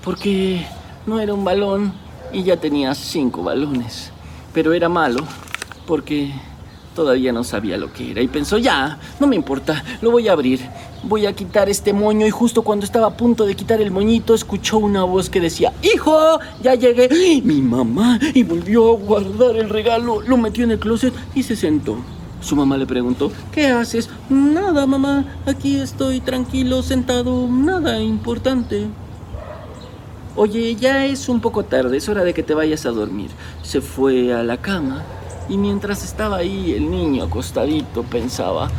porque 0.05 0.65
no 1.07 1.19
era 1.19 1.35
un 1.35 1.45
balón 1.45 1.93
y 2.33 2.43
ya 2.43 2.57
tenía 2.59 2.95
cinco 2.95 3.43
balones. 3.43 4.13
Pero 4.53 4.73
era 4.73 4.89
malo, 4.89 5.21
porque 5.87 6.33
Todavía 6.99 7.33
no 7.33 7.45
sabía 7.45 7.77
lo 7.77 7.93
que 7.93 8.11
era 8.11 8.23
y 8.23 8.27
pensó, 8.27 8.59
ya, 8.59 8.99
no 9.21 9.29
me 9.29 9.37
importa, 9.37 9.85
lo 10.03 10.11
voy 10.11 10.27
a 10.27 10.33
abrir. 10.33 10.59
Voy 11.05 11.27
a 11.27 11.33
quitar 11.33 11.69
este 11.69 11.93
moño 11.93 12.27
y 12.27 12.31
justo 12.31 12.63
cuando 12.63 12.85
estaba 12.85 13.07
a 13.07 13.17
punto 13.17 13.47
de 13.47 13.55
quitar 13.55 13.81
el 13.81 13.93
moñito 13.93 14.35
escuchó 14.35 14.79
una 14.79 15.05
voz 15.05 15.31
que 15.31 15.41
decía, 15.41 15.73
hijo, 15.81 16.41
ya 16.61 16.75
llegué. 16.75 17.41
Mi 17.45 17.63
mamá 17.63 18.19
y 18.35 18.43
volvió 18.43 18.95
a 18.95 18.97
guardar 18.97 19.55
el 19.55 19.69
regalo, 19.69 20.23
lo 20.23 20.37
metió 20.39 20.65
en 20.65 20.73
el 20.73 20.81
closet 20.81 21.15
y 21.37 21.45
se 21.45 21.55
sentó. 21.55 21.99
Su 22.41 22.57
mamá 22.57 22.77
le 22.77 22.85
preguntó, 22.85 23.31
¿qué 23.53 23.69
haces? 23.69 24.11
Nada, 24.29 24.85
mamá, 24.85 25.25
aquí 25.47 25.77
estoy 25.77 26.19
tranquilo, 26.19 26.83
sentado, 26.83 27.47
nada 27.47 28.01
importante. 28.01 28.89
Oye, 30.35 30.75
ya 30.75 31.07
es 31.07 31.29
un 31.29 31.41
poco 31.41 31.65
tarde, 31.65 31.97
es 31.97 32.09
hora 32.09 32.25
de 32.25 32.35
que 32.35 32.43
te 32.43 32.55
vayas 32.55 32.87
a 32.87 32.91
dormir. 32.91 33.31
Se 33.63 33.81
fue 33.81 34.35
a 34.35 34.43
la 34.43 34.57
cama 34.57 35.05
y 35.49 35.57
mientras 35.57 36.05
estaba 36.05 36.39
ahí 36.39 36.73
el 36.73 36.91
niño 36.91 37.25
acostadito 37.25 38.03
pensaba, 38.03 38.71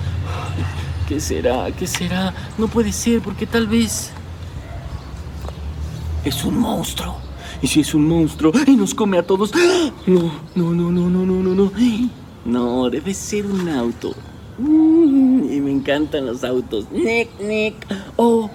¿qué 1.07 1.19
será? 1.19 1.71
¿Qué 1.71 1.87
será? 1.87 2.33
No 2.57 2.67
puede 2.67 2.91
ser 2.91 3.21
porque 3.21 3.45
tal 3.47 3.67
vez 3.67 4.11
es 6.23 6.43
un 6.43 6.59
monstruo. 6.59 7.17
¿Y 7.61 7.67
si 7.67 7.81
es 7.81 7.93
un 7.93 8.07
monstruo 8.07 8.53
y 8.67 8.75
nos 8.75 8.93
come 8.93 9.17
a 9.17 9.23
todos? 9.23 9.51
No, 10.05 10.31
no, 10.55 10.71
no, 10.73 10.91
no, 10.91 11.09
no, 11.09 11.25
no, 11.25 11.43
no, 11.43 11.55
no. 11.55 11.71
No, 12.45 12.89
debe 12.89 13.13
ser 13.13 13.45
un 13.45 13.67
auto. 13.67 14.13
Mm, 14.57 15.51
y 15.51 15.59
me 15.61 15.71
encantan 15.71 16.25
los 16.25 16.43
autos. 16.43 16.85
Nick, 16.91 17.29
Nick. 17.39 17.75
Oh, 18.15 18.49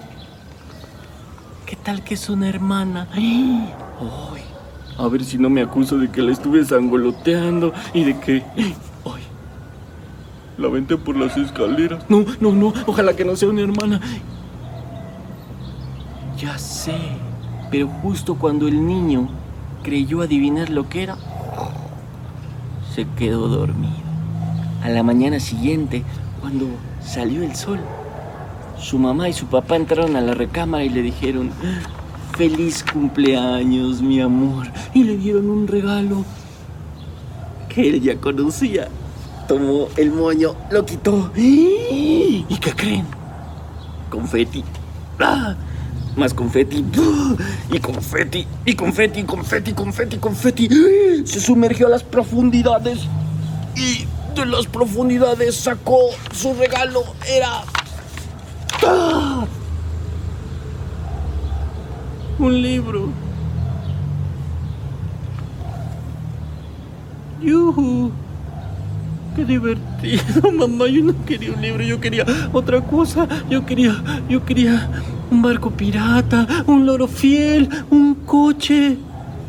¿qué 1.65 1.75
tal 1.75 2.03
que 2.03 2.15
es 2.15 2.29
una 2.29 2.49
hermana? 2.49 3.07
¡Ay! 3.13 4.54
A 4.97 5.07
ver 5.07 5.23
si 5.23 5.37
no 5.37 5.49
me 5.49 5.61
acuso 5.61 5.97
de 5.97 6.09
que 6.09 6.21
la 6.21 6.31
estuve 6.31 6.63
sangoloteando 6.63 7.73
y 7.93 8.03
de 8.05 8.19
que... 8.19 8.43
¡Ay! 8.55 9.23
La 10.57 10.69
vente 10.69 10.97
por 10.97 11.17
las 11.17 11.35
escaleras. 11.35 12.05
No, 12.09 12.25
no, 12.39 12.53
no. 12.53 12.73
Ojalá 12.87 13.15
que 13.15 13.25
no 13.25 13.35
sea 13.35 13.49
una 13.49 13.61
hermana. 13.61 13.99
Ya 16.37 16.57
sé. 16.57 16.95
Pero 17.71 17.87
justo 17.87 18.35
cuando 18.35 18.67
el 18.67 18.85
niño 18.85 19.27
creyó 19.83 20.21
adivinar 20.21 20.69
lo 20.69 20.87
que 20.87 21.03
era, 21.03 21.17
se 22.93 23.05
quedó 23.17 23.49
dormido. 23.49 23.93
A 24.81 24.89
la 24.89 25.03
mañana 25.03 25.39
siguiente, 25.39 26.03
cuando 26.39 26.67
salió 27.03 27.43
el 27.43 27.55
sol, 27.55 27.79
su 28.79 28.97
mamá 28.97 29.27
y 29.27 29.33
su 29.33 29.47
papá 29.47 29.75
entraron 29.75 30.15
a 30.15 30.21
la 30.21 30.33
recámara 30.33 30.83
y 30.83 30.89
le 30.89 31.01
dijeron, 31.01 31.51
feliz 32.35 32.83
cumpleaños, 32.91 34.01
mi 34.01 34.21
amor. 34.21 34.67
Y 34.93 35.03
le 35.03 35.17
dieron 35.17 35.49
un 35.49 35.67
regalo 35.67 36.25
que 37.69 37.89
él 37.89 38.01
ya 38.01 38.15
conocía. 38.17 38.87
Tomó 39.47 39.87
el 39.97 40.11
moño, 40.11 40.55
lo 40.71 40.85
quitó. 40.85 41.31
¿Y 41.35 42.43
qué 42.59 42.71
creen? 42.71 43.05
Confeti. 44.09 44.63
¡Ah! 45.19 45.55
Más 46.15 46.33
confeti. 46.33 46.83
Y 47.71 47.79
confeti. 47.79 48.47
Y 48.65 48.73
confeti, 48.73 49.23
confeti, 49.23 49.73
confeti, 49.73 50.17
confeti. 50.17 50.69
Se 51.25 51.39
sumergió 51.39 51.87
a 51.87 51.89
las 51.89 52.03
profundidades. 52.03 52.99
Y 53.75 54.05
de 54.35 54.45
las 54.45 54.65
profundidades 54.67 55.55
sacó 55.55 55.99
su 56.33 56.53
regalo. 56.53 57.03
Era... 57.27 57.63
¡Ah! 58.83 59.45
Un 62.37 62.61
libro. 62.61 63.09
¡Yuhu! 67.41 68.11
¡Qué 69.35 69.45
divertido, 69.45 70.51
mamá! 70.57 70.87
Yo 70.87 71.03
no 71.03 71.13
quería 71.25 71.53
un 71.53 71.61
libro, 71.61 71.83
yo 71.83 72.01
quería 72.01 72.25
otra 72.51 72.81
cosa. 72.81 73.27
Yo 73.49 73.65
quería, 73.65 73.95
yo 74.29 74.43
quería 74.43 74.89
un 75.31 75.41
barco 75.41 75.71
pirata, 75.71 76.47
un 76.67 76.85
loro 76.85 77.07
fiel, 77.07 77.69
un 77.89 78.15
coche, 78.25 78.97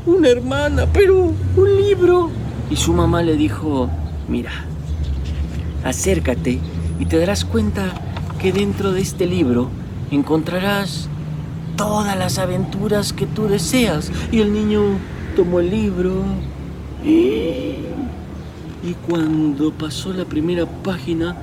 una 0.06 0.28
hermana, 0.28 0.86
pero 0.92 1.32
un 1.56 1.76
libro. 1.76 2.30
Y 2.70 2.76
su 2.76 2.92
mamá 2.92 3.22
le 3.22 3.36
dijo, 3.36 3.90
mira, 4.28 4.52
acércate 5.84 6.60
y 6.98 7.06
te 7.06 7.18
darás 7.18 7.44
cuenta 7.44 7.92
que 8.40 8.52
dentro 8.52 8.92
de 8.92 9.00
este 9.00 9.26
libro 9.26 9.70
encontrarás 10.10 11.08
todas 11.76 12.16
las 12.16 12.38
aventuras 12.38 13.12
que 13.12 13.26
tú 13.26 13.48
deseas. 13.48 14.10
Y 14.32 14.40
el 14.40 14.52
niño 14.52 14.82
tomó 15.36 15.60
el 15.60 15.70
libro. 15.70 16.24
Y, 17.04 17.76
y 18.82 18.94
cuando 19.06 19.72
pasó 19.72 20.12
la 20.12 20.24
primera 20.24 20.66
página, 20.66 21.36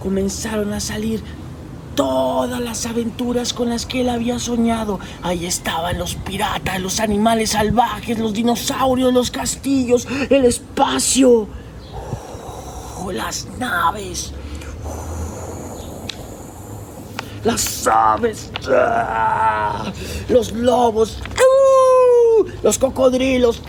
comenzaron 0.00 0.72
a 0.72 0.80
salir 0.80 1.22
todas 1.94 2.60
las 2.60 2.86
aventuras 2.86 3.52
con 3.52 3.68
las 3.68 3.86
que 3.86 4.02
él 4.02 4.08
había 4.08 4.38
soñado. 4.38 5.00
Ahí 5.22 5.46
estaban 5.46 5.98
los 5.98 6.14
piratas, 6.16 6.80
los 6.80 7.00
animales 7.00 7.50
salvajes, 7.50 8.18
los 8.18 8.32
dinosaurios, 8.32 9.12
los 9.12 9.30
castillos, 9.30 10.06
el 10.30 10.44
espacio, 10.44 11.48
las 13.12 13.46
naves 13.58 14.32
las 17.44 17.86
aves, 17.86 18.50
ah, 18.68 19.92
los 20.28 20.52
lobos, 20.52 21.18
los 22.62 22.78
cocodrilos. 22.78 23.62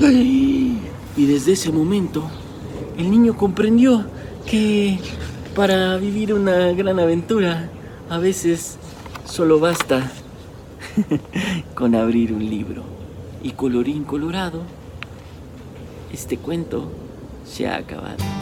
Y 0.00 1.26
desde 1.26 1.52
ese 1.52 1.70
momento, 1.70 2.24
el 2.98 3.10
niño 3.10 3.36
comprendió 3.36 4.04
que 4.46 4.98
para 5.54 5.96
vivir 5.96 6.34
una 6.34 6.72
gran 6.72 6.98
aventura, 6.98 7.70
a 8.10 8.18
veces 8.18 8.78
solo 9.24 9.58
basta 9.58 10.10
con 11.74 11.94
abrir 11.94 12.32
un 12.32 12.48
libro. 12.48 12.82
Y 13.42 13.52
colorín 13.52 14.04
colorado, 14.04 14.62
este 16.12 16.36
cuento 16.38 16.90
se 17.46 17.68
ha 17.68 17.76
acabado. 17.76 18.35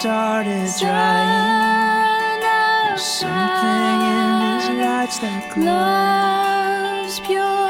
started 0.00 0.72
drying. 0.78 2.40
There's 2.40 3.02
something 3.02 4.00
in 4.08 4.40
his 4.56 4.66
lights 4.80 5.18
that 5.18 5.52
glows 5.52 7.20
pure. 7.20 7.60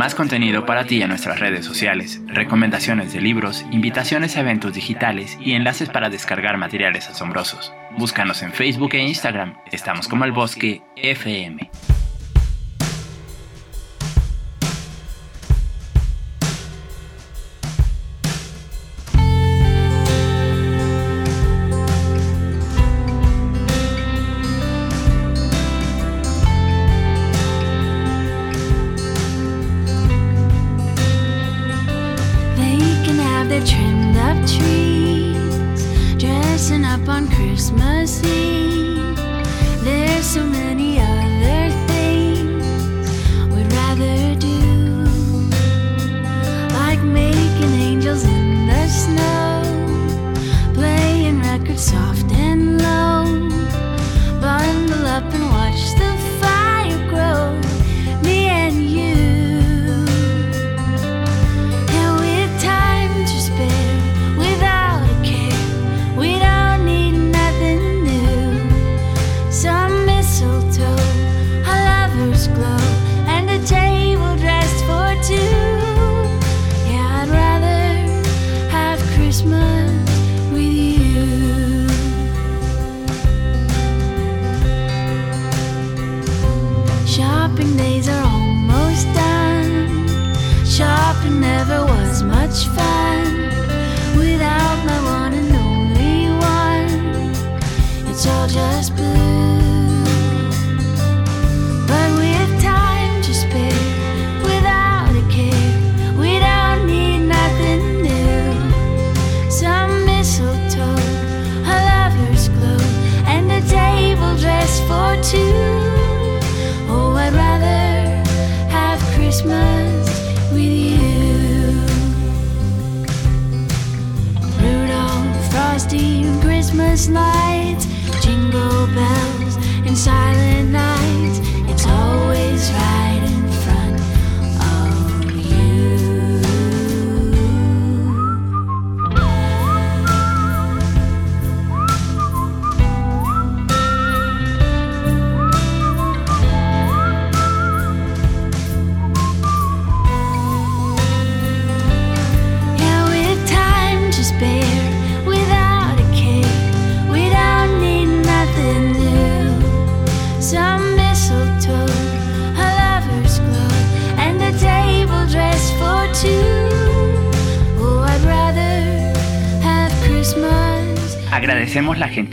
más 0.00 0.14
contenido 0.14 0.64
para 0.64 0.86
ti 0.86 1.02
en 1.02 1.10
nuestras 1.10 1.40
redes 1.40 1.66
sociales, 1.66 2.22
recomendaciones 2.26 3.12
de 3.12 3.20
libros, 3.20 3.66
invitaciones 3.70 4.34
a 4.34 4.40
eventos 4.40 4.72
digitales 4.72 5.36
y 5.42 5.52
enlaces 5.52 5.90
para 5.90 6.08
descargar 6.08 6.56
materiales 6.56 7.10
asombrosos. 7.10 7.70
Búscanos 7.98 8.42
en 8.42 8.50
Facebook 8.54 8.94
e 8.94 9.02
Instagram. 9.02 9.58
Estamos 9.70 10.08
como 10.08 10.24
el 10.24 10.32
bosque 10.32 10.80
FM. 10.96 11.68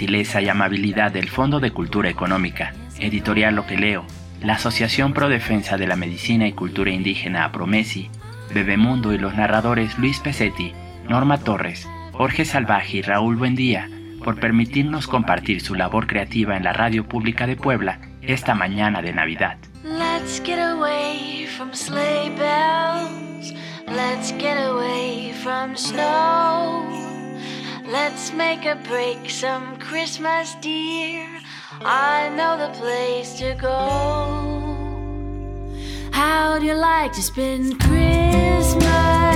gentileza 0.08 0.42
y 0.42 0.48
amabilidad 0.48 1.12
del 1.12 1.28
Fondo 1.28 1.60
de 1.60 1.72
Cultura 1.72 2.10
Económica, 2.10 2.74
Editorial 2.98 3.56
Lo 3.56 3.68
que 3.68 3.76
Leo, 3.76 4.06
la 4.42 4.54
Asociación 4.54 5.12
Pro 5.12 5.28
Defensa 5.28 5.76
de 5.76 5.86
la 5.86 5.98
Medicina 5.98 6.48
y 6.48 6.54
Cultura 6.54 6.92
Indígena 6.92 7.44
Apromesi, 7.44 8.10
Bebemundo 8.54 9.12
y 9.12 9.18
los 9.18 9.36
narradores 9.36 10.00
Luis 10.00 10.22
Pesetti, 10.22 10.72
Norma 11.10 11.40
Torres, 11.40 11.90
Jorge 12.14 12.46
Salvaje 12.46 13.00
y 13.00 13.02
Raúl 13.02 13.36
Buendía 13.36 13.90
por 14.24 14.40
permitirnos 14.40 15.08
compartir 15.08 15.60
su 15.60 15.76
labor 15.76 16.08
creativa 16.08 16.56
en 16.56 16.64
la 16.64 16.72
radio 16.72 17.06
pública 17.06 17.46
de 17.46 17.58
Puebla 17.58 18.00
esta 18.22 18.56
mañana 18.56 19.02
de 19.02 19.12
Navidad. 19.12 19.58
Let's 27.88 28.34
make 28.34 28.66
a 28.66 28.76
break 28.76 29.30
some 29.30 29.78
Christmas, 29.80 30.56
dear. 30.56 31.26
I 31.80 32.28
know 32.36 32.58
the 32.58 32.78
place 32.78 33.36
to 33.40 33.56
go. 33.56 34.68
How'd 36.12 36.64
you 36.64 36.74
like 36.74 37.14
to 37.14 37.24
spend 37.24 37.80
Christmas? 37.80 39.27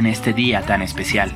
en 0.00 0.06
este 0.06 0.32
día 0.32 0.62
tan 0.62 0.82
especial. 0.82 1.30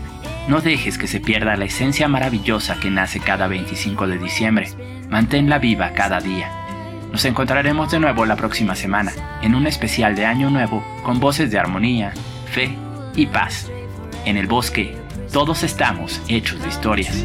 No 0.48 0.60
dejes 0.60 0.98
que 0.98 1.06
se 1.06 1.20
pierda 1.20 1.56
la 1.56 1.66
esencia 1.66 2.08
maravillosa 2.08 2.80
que 2.80 2.90
nace 2.90 3.20
cada 3.20 3.46
25 3.46 4.08
de 4.08 4.18
diciembre. 4.18 4.68
Manténla 5.08 5.58
viva 5.58 5.92
cada 5.92 6.20
día. 6.20 6.50
Nos 7.12 7.24
encontraremos 7.24 7.92
de 7.92 8.00
nuevo 8.00 8.26
la 8.26 8.36
próxima 8.36 8.74
semana 8.74 9.12
en 9.42 9.54
un 9.54 9.66
especial 9.66 10.16
de 10.16 10.26
Año 10.26 10.50
Nuevo 10.50 10.84
con 11.04 11.20
voces 11.20 11.50
de 11.50 11.58
armonía, 11.58 12.12
fe 12.50 12.76
y 13.14 13.26
paz. 13.26 13.70
En 14.24 14.36
el 14.36 14.46
bosque, 14.46 14.96
todos 15.32 15.62
estamos 15.62 16.20
hechos 16.28 16.60
de 16.62 16.68
historias. 16.68 17.24